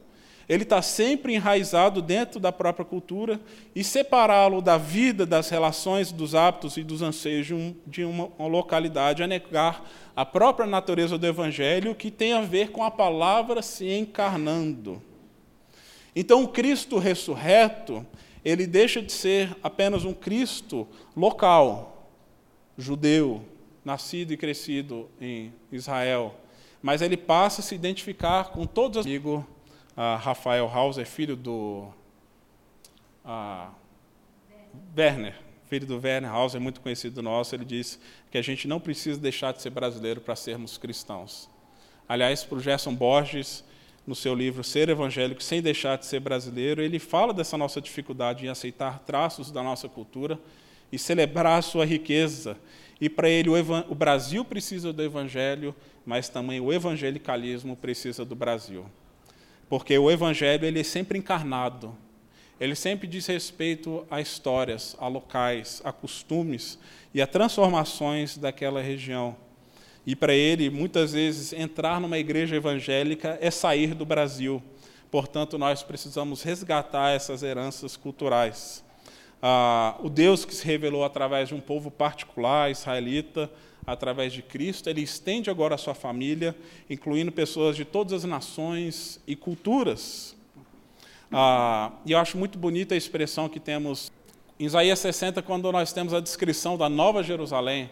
[0.50, 3.40] Ele está sempre enraizado dentro da própria cultura
[3.76, 8.30] e separá-lo da vida, das relações, dos hábitos e dos anseios de, um, de uma,
[8.38, 12.92] uma localidade é negar a própria natureza do evangelho que tem a ver com a
[12.92, 15.02] palavra se encarnando.
[16.14, 18.06] Então, o Cristo ressurreto,
[18.44, 22.10] ele deixa de ser apenas um Cristo local,
[22.78, 23.46] judeu,
[23.84, 26.36] nascido e crescido em Israel,
[26.82, 29.44] mas ele passa a se identificar com todos os amigos.
[29.92, 31.90] Uh, Rafael Hauser, filho do
[33.26, 33.70] uh,
[34.98, 35.36] Werner,
[35.68, 38.00] filho do Werner Hauser, muito conhecido nosso, ele disse
[38.32, 41.50] que a gente não precisa deixar de ser brasileiro para sermos cristãos.
[42.08, 43.64] Aliás, para o Gerson Borges,
[44.06, 48.46] no seu livro Ser Evangélico Sem Deixar de Ser Brasileiro, ele fala dessa nossa dificuldade
[48.46, 50.40] em aceitar traços da nossa cultura
[50.92, 52.58] e celebrar a sua riqueza.
[53.00, 53.56] E para ele, o,
[53.90, 58.86] o Brasil precisa do Evangelho, mas também o evangelicalismo precisa do Brasil.
[59.70, 61.96] Porque o Evangelho ele é sempre encarnado,
[62.60, 66.78] ele sempre diz respeito a histórias, a locais, a costumes
[67.14, 69.36] e a transformações daquela região.
[70.06, 74.62] E para ele, muitas vezes, entrar numa igreja evangélica é sair do Brasil.
[75.12, 78.84] Portanto, nós precisamos resgatar essas heranças culturais.
[79.42, 83.50] Ah, o Deus que se revelou através de um povo particular, israelita,
[83.86, 86.56] através de Cristo, ele estende agora a sua família,
[86.90, 90.36] incluindo pessoas de todas as nações e culturas.
[91.32, 94.12] Ah, e eu acho muito bonita a expressão que temos
[94.60, 97.90] em Isaías 60, quando nós temos a descrição da nova Jerusalém,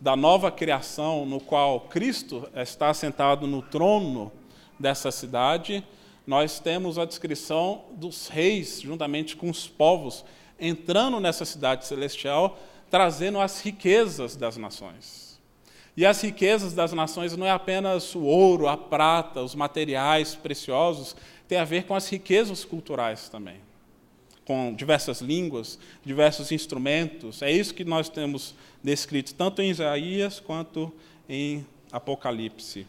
[0.00, 4.30] da nova criação, no qual Cristo está sentado no trono
[4.78, 5.84] dessa cidade,
[6.26, 10.24] nós temos a descrição dos reis, juntamente com os povos,
[10.60, 12.58] entrando nessa cidade celestial,
[12.90, 15.40] trazendo as riquezas das nações.
[15.96, 21.16] E as riquezas das nações não é apenas o ouro, a prata, os materiais preciosos,
[21.48, 23.56] tem a ver com as riquezas culturais também,
[24.48, 27.42] com diversas línguas, diversos instrumentos.
[27.42, 30.90] É isso que nós temos descrito tanto em Isaías quanto
[31.28, 32.86] em Apocalipse.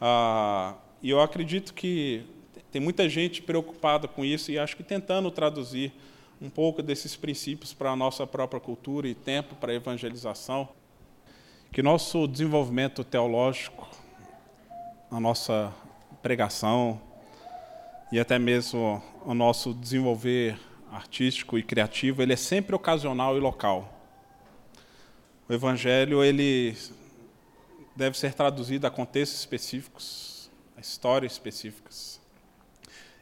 [0.00, 2.22] Ah, e eu acredito que
[2.70, 5.92] tem muita gente preocupada com isso e acho que tentando traduzir
[6.40, 10.68] um pouco desses princípios para a nossa própria cultura e tempo para a evangelização.
[11.72, 13.88] Que nosso desenvolvimento teológico,
[15.10, 15.74] a nossa
[16.22, 17.00] pregação
[18.12, 23.94] e até mesmo o nosso desenvolver artístico e criativo, ele é sempre ocasional e local.
[25.48, 26.76] O evangelho ele
[27.96, 32.20] deve ser traduzido a contextos específicos, a histórias específicas,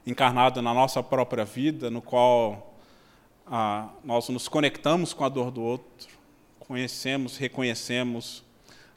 [0.07, 2.75] encarnado na nossa própria vida, no qual
[3.47, 6.09] ah, nós nos conectamos com a dor do outro,
[6.59, 8.45] conhecemos, reconhecemos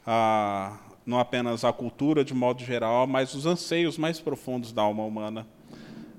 [0.06, 5.04] ah, não apenas a cultura de modo geral, mas os anseios mais profundos da alma
[5.04, 5.46] humana.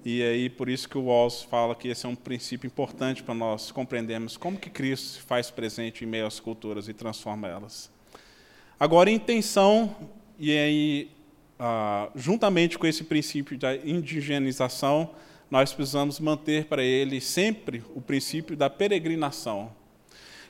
[0.03, 3.35] E aí por isso que o Walls fala que esse é um princípio importante para
[3.35, 7.91] nós compreendermos como que Cristo se faz presente em meio às culturas e transforma elas.
[8.79, 9.95] Agora, intenção,
[10.39, 11.11] e aí,
[11.59, 15.11] ah, juntamente com esse princípio da indigenização,
[15.51, 19.71] nós precisamos manter para ele sempre o princípio da peregrinação,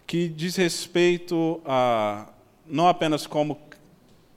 [0.07, 2.31] que diz respeito a
[2.65, 3.59] não apenas como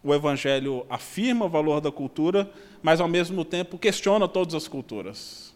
[0.05, 2.51] o Evangelho afirma o valor da cultura,
[2.83, 5.55] mas ao mesmo tempo questiona todas as culturas.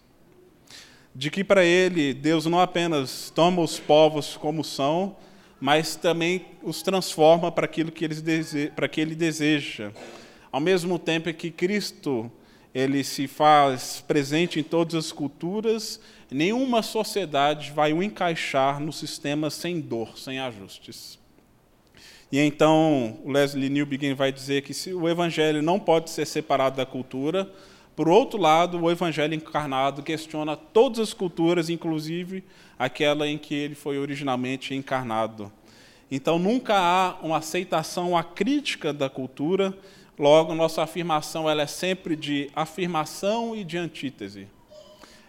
[1.15, 5.15] De que para ele Deus não apenas toma os povos como são,
[5.61, 8.73] mas também os transforma para aquilo que, eles dese...
[8.75, 9.93] para que ele deseja.
[10.51, 12.31] Ao mesmo tempo que Cristo
[12.75, 19.51] ele se faz presente em todas as culturas, nenhuma sociedade vai o encaixar no sistema
[19.51, 21.19] sem dor, sem ajustes.
[22.31, 26.85] E então Leslie Newbegin vai dizer que se o evangelho não pode ser separado da
[26.85, 27.51] cultura,
[27.97, 32.45] por outro lado, o evangelho encarnado questiona todas as culturas, inclusive
[32.79, 35.51] aquela em que ele foi originalmente encarnado.
[36.11, 39.77] Então nunca há uma aceitação a crítica da cultura,
[40.19, 44.49] Logo, nossa afirmação ela é sempre de afirmação e de antítese.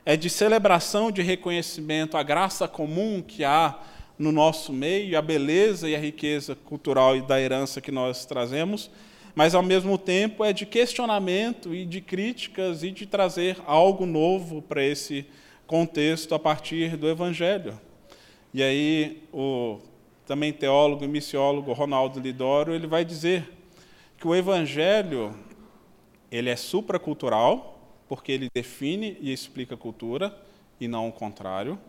[0.03, 3.77] É de celebração, de reconhecimento à graça comum que há
[4.20, 8.91] no nosso meio, a beleza e a riqueza cultural e da herança que nós trazemos,
[9.34, 14.61] mas ao mesmo tempo é de questionamento e de críticas e de trazer algo novo
[14.61, 15.26] para esse
[15.65, 17.80] contexto a partir do Evangelho.
[18.53, 19.80] E aí o
[20.26, 23.49] também teólogo e missiólogo Ronaldo Lidoro ele vai dizer
[24.20, 25.34] que o evangelho
[26.32, 30.36] ele é supracultural, porque ele define e explica a cultura
[30.80, 31.80] e não o contrário.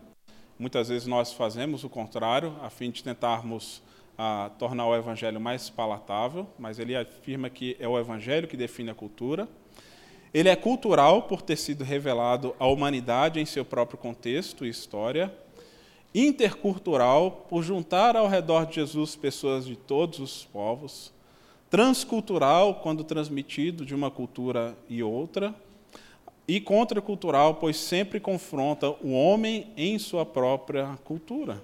[0.61, 3.81] Muitas vezes nós fazemos o contrário a fim de tentarmos
[4.15, 8.91] ah, tornar o evangelho mais palatável, mas ele afirma que é o evangelho que define
[8.91, 9.49] a cultura.
[10.31, 15.33] Ele é cultural por ter sido revelado à humanidade em seu próprio contexto e história.
[16.13, 21.11] Intercultural por juntar ao redor de Jesus pessoas de todos os povos
[21.71, 25.55] transcultural, quando transmitido de uma cultura e outra,
[26.51, 31.63] e contracultural, pois sempre confronta o homem em sua própria cultura.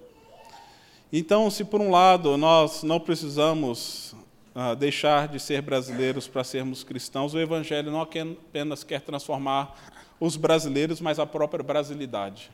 [1.11, 4.15] Então, se por um lado nós não precisamos
[4.55, 9.77] uh, deixar de ser brasileiros para sermos cristãos, o Evangelho não apenas quer transformar
[10.21, 12.49] os brasileiros, mas a própria brasilidade.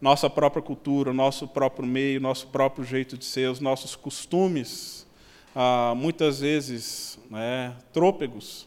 [0.00, 5.06] Nossa própria cultura, nosso próprio meio, nosso próprio jeito de ser, os nossos costumes,
[5.54, 8.66] ah, muitas vezes né, trôpegos.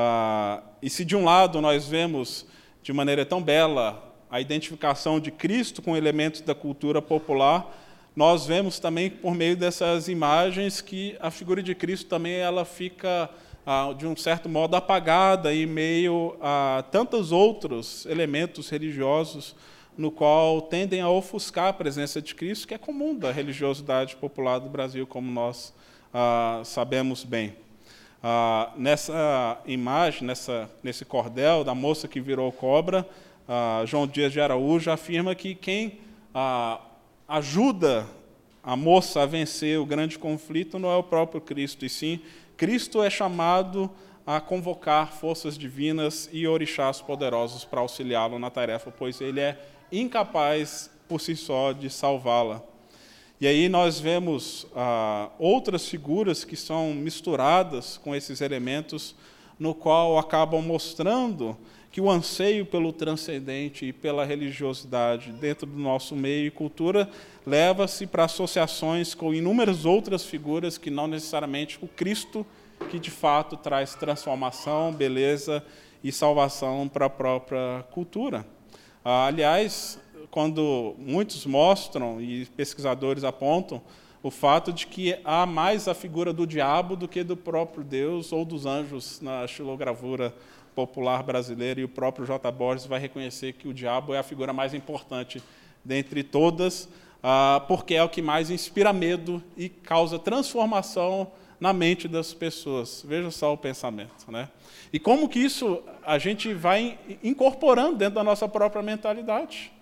[0.00, 2.46] Ah, e se de um lado nós vemos
[2.84, 7.76] de maneira tão bela a identificação de Cristo com elementos da cultura popular,
[8.14, 13.28] nós vemos também por meio dessas imagens que a figura de Cristo também ela fica
[13.66, 19.56] ah, de um certo modo apagada em meio a tantos outros elementos religiosos
[19.96, 24.60] no qual tendem a ofuscar a presença de Cristo, que é comum da religiosidade popular
[24.60, 25.74] do Brasil, como nós
[26.14, 27.66] ah, sabemos bem.
[28.22, 33.08] Ah, nessa imagem, nessa, nesse cordel da moça que virou cobra,
[33.48, 36.00] ah, João Dias de Araújo afirma que quem
[36.34, 36.80] ah,
[37.28, 38.06] ajuda
[38.62, 42.20] a moça a vencer o grande conflito não é o próprio Cristo, e sim
[42.56, 43.88] Cristo é chamado
[44.26, 49.56] a convocar forças divinas e orixás poderosos para auxiliá-lo na tarefa, pois ele é
[49.90, 52.62] incapaz por si só de salvá-la.
[53.40, 59.14] E aí nós vemos ah, outras figuras que são misturadas com esses elementos,
[59.58, 61.56] no qual acabam mostrando
[61.92, 67.08] que o anseio pelo transcendente e pela religiosidade dentro do nosso meio e cultura
[67.46, 72.44] leva-se para associações com inúmeras outras figuras que não necessariamente o Cristo
[72.90, 75.64] que de fato traz transformação, beleza
[76.02, 78.44] e salvação para a própria cultura.
[79.04, 79.98] Ah, aliás,
[80.30, 83.80] quando muitos mostram e pesquisadores apontam
[84.22, 88.32] o fato de que há mais a figura do diabo do que do próprio Deus
[88.32, 90.34] ou dos anjos na xilogravura
[90.74, 92.50] popular brasileira, e o próprio J.
[92.52, 95.42] Borges vai reconhecer que o diabo é a figura mais importante
[95.84, 96.88] dentre todas,
[97.22, 103.04] ah, porque é o que mais inspira medo e causa transformação na mente das pessoas.
[103.06, 104.48] Veja só o pensamento, né?
[104.92, 109.72] E como que isso a gente vai incorporando dentro da nossa própria mentalidade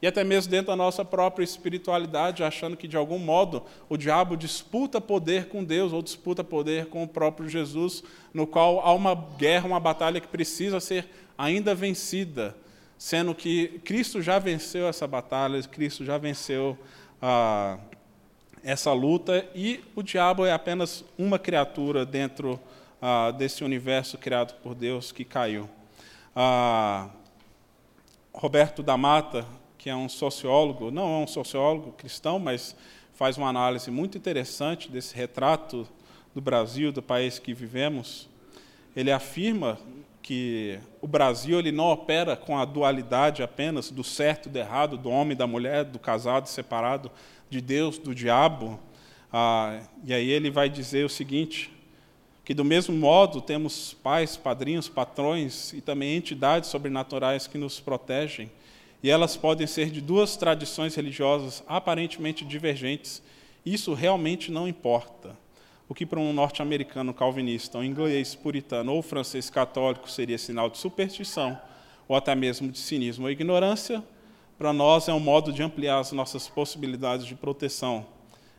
[0.00, 4.36] e até mesmo dentro da nossa própria espiritualidade, achando que de algum modo o diabo
[4.36, 9.14] disputa poder com Deus ou disputa poder com o próprio Jesus, no qual há uma
[9.14, 12.54] guerra, uma batalha que precisa ser ainda vencida,
[12.98, 16.78] sendo que Cristo já venceu essa batalha, Cristo já venceu
[17.20, 17.78] ah,
[18.62, 22.60] essa luta e o diabo é apenas uma criatura dentro
[23.00, 25.68] ah, desse universo criado por Deus que caiu.
[26.34, 27.08] Ah,
[28.32, 29.46] Roberto da Mata,
[29.86, 32.74] que é um sociólogo, não é um sociólogo cristão, mas
[33.14, 35.86] faz uma análise muito interessante desse retrato
[36.34, 38.28] do Brasil, do país que vivemos.
[38.96, 39.78] Ele afirma
[40.20, 45.08] que o Brasil ele não opera com a dualidade apenas do certo do errado, do
[45.08, 47.08] homem da mulher, do casado separado,
[47.48, 48.80] de Deus, do diabo.
[49.32, 51.72] Ah, e aí ele vai dizer o seguinte:
[52.44, 58.50] que do mesmo modo temos pais, padrinhos, patrões e também entidades sobrenaturais que nos protegem
[59.06, 63.22] e elas podem ser de duas tradições religiosas aparentemente divergentes.
[63.64, 65.38] Isso realmente não importa.
[65.88, 70.78] O que para um norte-americano calvinista, um inglês puritano ou francês católico seria sinal de
[70.78, 71.56] superstição,
[72.08, 74.02] ou até mesmo de cinismo ou ignorância,
[74.58, 78.04] para nós é um modo de ampliar as nossas possibilidades de proteção.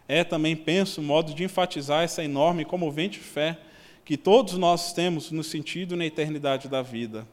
[0.08, 3.60] É também, penso, um modo de enfatizar essa enorme e comovente fé
[4.06, 7.28] que todos nós temos no sentido e na eternidade da vida.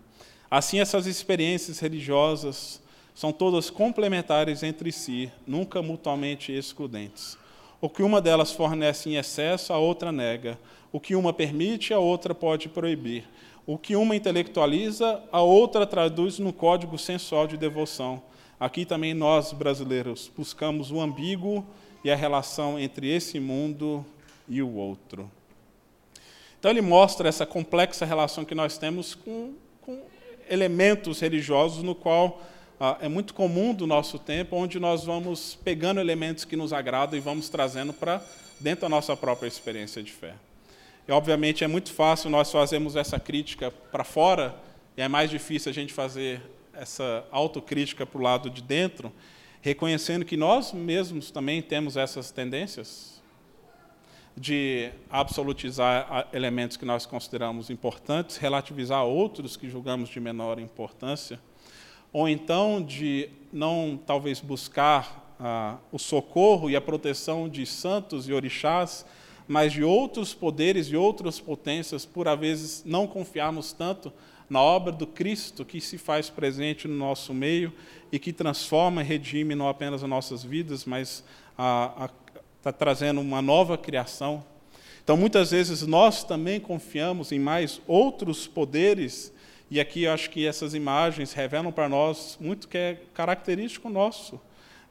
[0.50, 2.82] Assim, essas experiências religiosas
[3.14, 7.38] são todas complementares entre si, nunca mutuamente excludentes.
[7.80, 10.58] O que uma delas fornece em excesso, a outra nega.
[10.90, 13.24] O que uma permite, a outra pode proibir.
[13.66, 18.22] O que uma intelectualiza, a outra traduz no código sensual de devoção.
[18.58, 21.64] Aqui também nós, brasileiros, buscamos o ambíguo
[22.02, 24.04] e a relação entre esse mundo
[24.48, 25.30] e o outro.
[26.58, 29.52] Então, ele mostra essa complexa relação que nós temos com,
[29.82, 30.02] com
[30.48, 32.40] elementos religiosos, no qual
[33.00, 37.20] é muito comum do nosso tempo, onde nós vamos pegando elementos que nos agradam e
[37.20, 38.22] vamos trazendo para
[38.58, 40.34] dentro da nossa própria experiência de fé.
[41.06, 44.54] E, obviamente, é muito fácil nós fazermos essa crítica para fora,
[44.96, 46.40] e é mais difícil a gente fazer
[46.72, 49.12] essa autocrítica para o lado de dentro,
[49.60, 53.22] reconhecendo que nós mesmos também temos essas tendências
[54.36, 61.38] de absolutizar elementos que nós consideramos importantes, relativizar outros que julgamos de menor importância
[62.14, 68.32] ou então de não talvez buscar ah, o socorro e a proteção de santos e
[68.32, 69.04] orixás,
[69.48, 74.12] mas de outros poderes e outras potências, por às vezes não confiarmos tanto
[74.48, 77.72] na obra do Cristo que se faz presente no nosso meio
[78.12, 81.24] e que transforma e redime não apenas as nossas vidas, mas
[82.56, 84.44] está trazendo uma nova criação.
[85.02, 89.33] Então, muitas vezes nós também confiamos em mais outros poderes
[89.74, 94.40] e aqui eu acho que essas imagens revelam para nós muito que é característico nosso,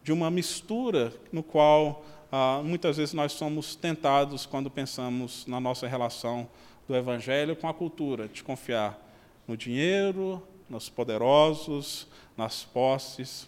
[0.04, 5.88] de uma mistura no qual ah, muitas vezes nós somos tentados quando pensamos na nossa
[5.88, 6.50] relação
[6.86, 9.00] do Evangelho com a cultura, de confiar
[9.48, 12.06] no dinheiro, nos poderosos,
[12.36, 13.48] nas posses.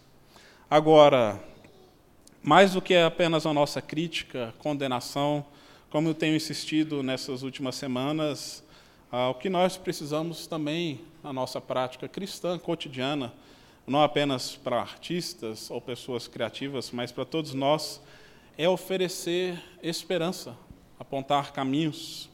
[0.69, 1.43] Agora,
[2.41, 5.45] mais do que apenas a nossa crítica, condenação,
[5.89, 8.63] como eu tenho insistido nessas últimas semanas,
[9.17, 13.33] ah, o que nós precisamos também na nossa prática cristã cotidiana,
[13.87, 18.01] não apenas para artistas ou pessoas criativas, mas para todos nós,
[18.57, 20.53] é oferecer esperança,
[20.99, 22.29] apontar caminhos,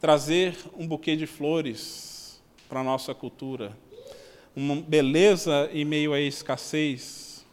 [0.00, 3.76] trazer um buquê de flores para a nossa cultura,
[4.54, 7.44] uma beleza em meio à escassez.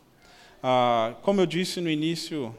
[0.61, 2.55] Ah, como eu disse no início,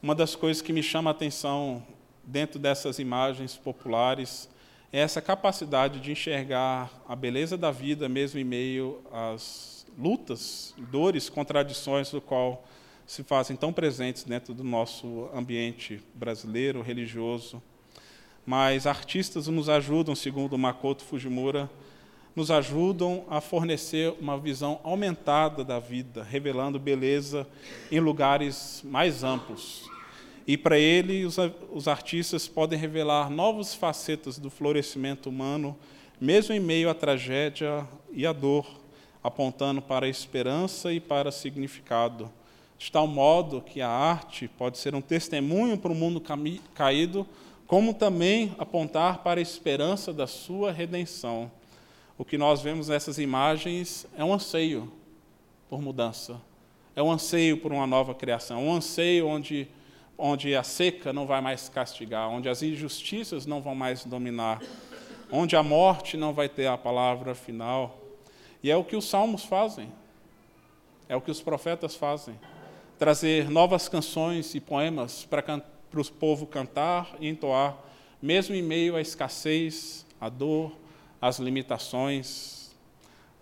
[0.00, 1.84] uma das coisas que me chama a atenção
[2.22, 4.48] dentro dessas imagens populares
[4.92, 12.10] essa capacidade de enxergar a beleza da vida mesmo em meio às lutas, dores, contradições
[12.10, 12.64] do qual
[13.06, 17.62] se fazem tão presentes dentro do nosso ambiente brasileiro, religioso.
[18.46, 21.68] Mas artistas nos ajudam, segundo Makoto Fujimura,
[22.34, 27.46] nos ajudam a fornecer uma visão aumentada da vida, revelando beleza
[27.90, 29.97] em lugares mais amplos.
[30.48, 31.36] E para ele, os,
[31.70, 35.76] os artistas podem revelar novas facetas do florescimento humano,
[36.18, 38.66] mesmo em meio à tragédia e à dor,
[39.22, 42.32] apontando para a esperança e para significado,
[42.78, 46.22] de tal modo que a arte pode ser um testemunho para o mundo
[46.74, 47.26] caído,
[47.66, 51.50] como também apontar para a esperança da sua redenção.
[52.16, 54.90] O que nós vemos nessas imagens é um anseio
[55.68, 56.40] por mudança,
[56.96, 59.68] é um anseio por uma nova criação, um anseio onde,
[60.18, 64.60] onde a seca não vai mais castigar, onde as injustiças não vão mais dominar,
[65.30, 67.96] onde a morte não vai ter a palavra final.
[68.62, 69.90] E é o que os salmos fazem,
[71.08, 72.36] é o que os profetas fazem
[72.98, 77.78] trazer novas canções e poemas para, para o povo cantar e entoar,
[78.20, 80.72] mesmo em meio à escassez, à dor,
[81.20, 82.76] as limitações,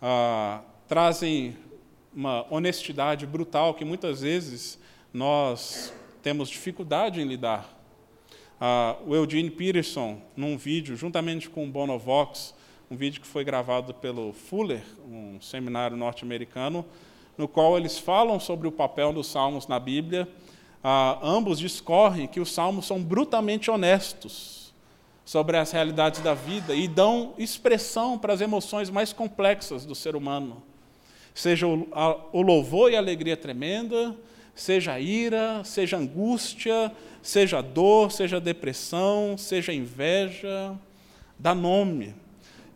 [0.01, 1.57] ah, trazem
[2.15, 4.79] uma honestidade brutal que muitas vezes
[5.13, 5.93] nós
[6.27, 7.73] temos dificuldade em lidar.
[8.61, 12.53] Ah, o Eugene Peterson, num vídeo, juntamente com o Bonovox,
[12.91, 16.85] um vídeo que foi gravado pelo Fuller, um seminário norte-americano,
[17.39, 20.29] no qual eles falam sobre o papel dos salmos na Bíblia.
[20.83, 24.75] Ah, ambos discorrem que os salmos são brutalmente honestos
[25.25, 30.17] sobre as realidades da vida e dão expressão para as emoções mais complexas do ser
[30.17, 30.61] humano.
[31.33, 34.17] Seja o, a, o louvor e a alegria tremenda,
[34.57, 36.91] seja ira, seja angústia,
[37.23, 40.75] seja dor, seja depressão, seja inveja,
[41.39, 42.15] dá nome.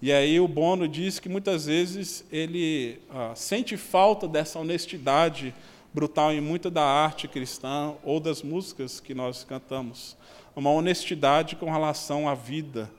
[0.03, 5.55] E aí o Bono diz que muitas vezes ele ah, sente falta dessa honestidade
[5.93, 10.17] brutal em muita da arte cristã ou das músicas que nós cantamos
[10.55, 12.91] uma honestidade com relação à vida,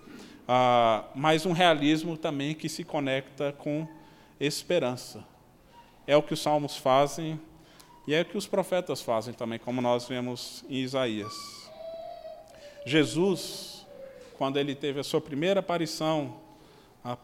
[0.48, 3.88] ah, mas um realismo também que se conecta com
[4.40, 5.24] esperança.
[6.08, 7.40] É o que os salmos fazem
[8.08, 11.70] e é o que os profetas fazem também, como nós vemos em Isaías.
[12.86, 13.86] Jesus,
[14.38, 16.36] quando ele teve a sua primeira aparição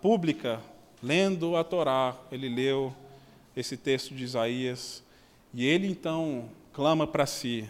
[0.02, 0.62] pública,
[1.02, 2.94] lendo a Torá, ele leu
[3.56, 5.04] esse texto de Isaías
[5.54, 7.68] e ele então clama para si: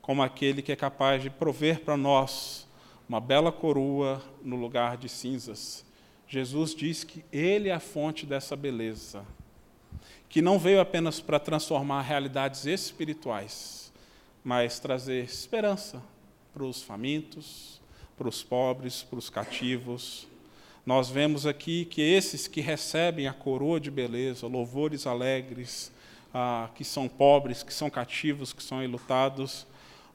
[0.00, 2.66] como aquele que é capaz de prover para nós
[3.08, 5.84] uma bela coroa no lugar de cinzas.
[6.28, 9.24] Jesus diz que Ele é a fonte dessa beleza,
[10.28, 13.92] que não veio apenas para transformar realidades espirituais,
[14.44, 16.02] mas trazer esperança
[16.52, 17.80] para os famintos,
[18.16, 20.26] para os pobres, para os cativos.
[20.84, 25.92] Nós vemos aqui que esses que recebem a coroa de beleza, louvores alegres,
[26.32, 29.66] ah, que são pobres, que são cativos, que são enlutados,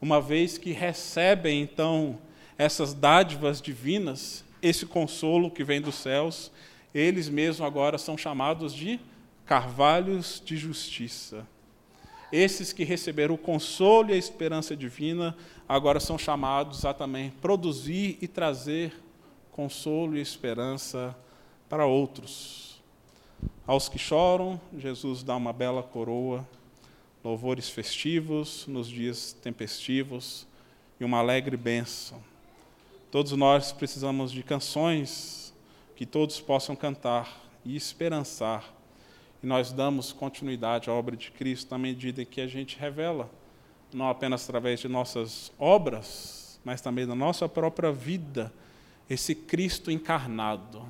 [0.01, 2.17] uma vez que recebem então
[2.57, 6.51] essas dádivas divinas, esse consolo que vem dos céus,
[6.93, 8.99] eles mesmos agora são chamados de
[9.51, 11.45] carvalhos de justiça.
[12.31, 15.35] Esses que receberam o consolo e a esperança divina,
[15.67, 18.93] agora são chamados a também produzir e trazer
[19.51, 21.13] consolo e esperança
[21.67, 22.81] para outros.
[23.67, 26.47] Aos que choram, Jesus dá uma bela coroa
[27.21, 30.47] louvores festivos nos dias tempestivos
[30.97, 32.23] e uma alegre bênção.
[33.11, 35.53] Todos nós precisamos de canções
[35.93, 38.79] que todos possam cantar e esperançar.
[39.41, 43.29] E nós damos continuidade à obra de Cristo na medida em que a gente revela,
[43.93, 48.53] não apenas através de nossas obras, mas também da nossa própria vida,
[49.09, 50.83] esse Cristo encarnado.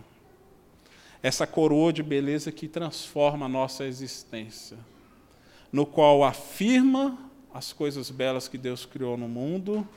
[1.23, 4.77] Essa coroa de beleza que transforma a nossa existência
[5.71, 7.17] no qual afirma
[7.53, 9.87] as coisas belas que Deus criou no mundo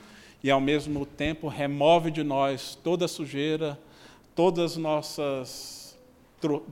[0.43, 3.79] e, ao mesmo tempo, remove de nós toda a sujeira,
[4.35, 5.97] todas nossas,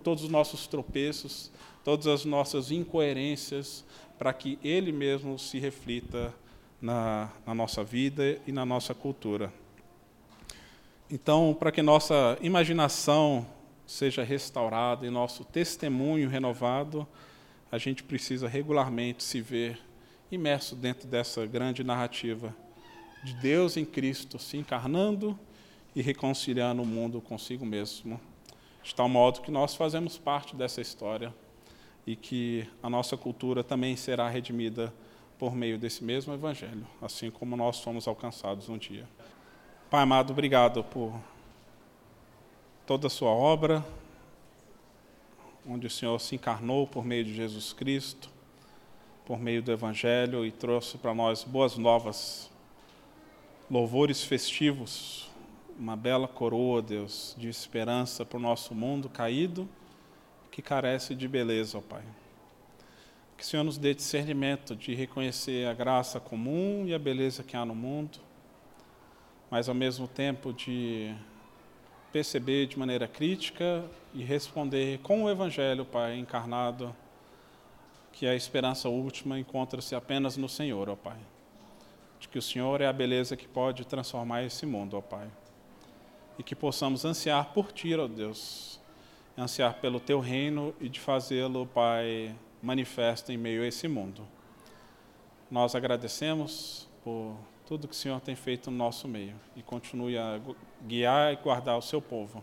[0.02, 1.50] todos os nossos tropeços,
[1.84, 3.84] todas as nossas incoerências,
[4.18, 6.32] para que Ele mesmo se reflita
[6.80, 9.52] na, na nossa vida e na nossa cultura.
[11.10, 13.46] Então, para que nossa imaginação
[13.86, 17.06] seja restaurada e nosso testemunho renovado,
[17.70, 19.78] a gente precisa regularmente se ver
[20.30, 22.54] imerso dentro dessa grande narrativa
[23.22, 25.38] de Deus em Cristo se encarnando
[25.94, 28.20] e reconciliando o mundo consigo mesmo,
[28.82, 31.32] de tal modo que nós fazemos parte dessa história
[32.06, 34.92] e que a nossa cultura também será redimida
[35.38, 39.08] por meio desse mesmo Evangelho, assim como nós fomos alcançados um dia.
[39.90, 41.14] Pai amado, obrigado por
[42.86, 43.84] toda a sua obra,
[45.66, 48.28] onde o Senhor se encarnou por meio de Jesus Cristo,
[49.24, 52.50] por meio do Evangelho e trouxe para nós boas novas,
[53.70, 55.30] louvores festivos,
[55.78, 59.68] uma bela coroa, Deus, de esperança para o nosso mundo caído,
[60.52, 62.02] que carece de beleza, ó Pai.
[63.38, 67.56] Que o Senhor nos dê discernimento de reconhecer a graça comum e a beleza que
[67.56, 68.18] há no mundo,
[69.50, 71.12] mas ao mesmo tempo de
[72.12, 73.82] perceber de maneira crítica
[74.12, 76.94] e responder com o Evangelho, Pai, encarnado,
[78.12, 81.16] que a esperança última encontra-se apenas no Senhor, ó Pai.
[82.20, 85.28] De que o Senhor é a beleza que pode transformar esse mundo, ó Pai.
[86.38, 88.81] E que possamos ansiar por Ti, ó Deus,
[89.36, 94.26] ansiar pelo Teu reino e de fazê-lo, Pai, manifesto em meio a esse mundo.
[95.50, 100.40] Nós agradecemos por tudo que o Senhor tem feito no nosso meio e continue a
[100.86, 102.42] guiar e guardar o seu povo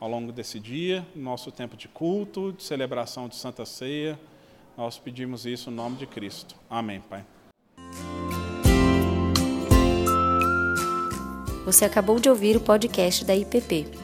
[0.00, 4.18] ao longo desse dia, nosso tempo de culto, de celebração de Santa Ceia.
[4.76, 6.56] Nós pedimos isso no nome de Cristo.
[6.68, 7.24] Amém, Pai.
[11.64, 14.03] Você acabou de ouvir o podcast da IPP.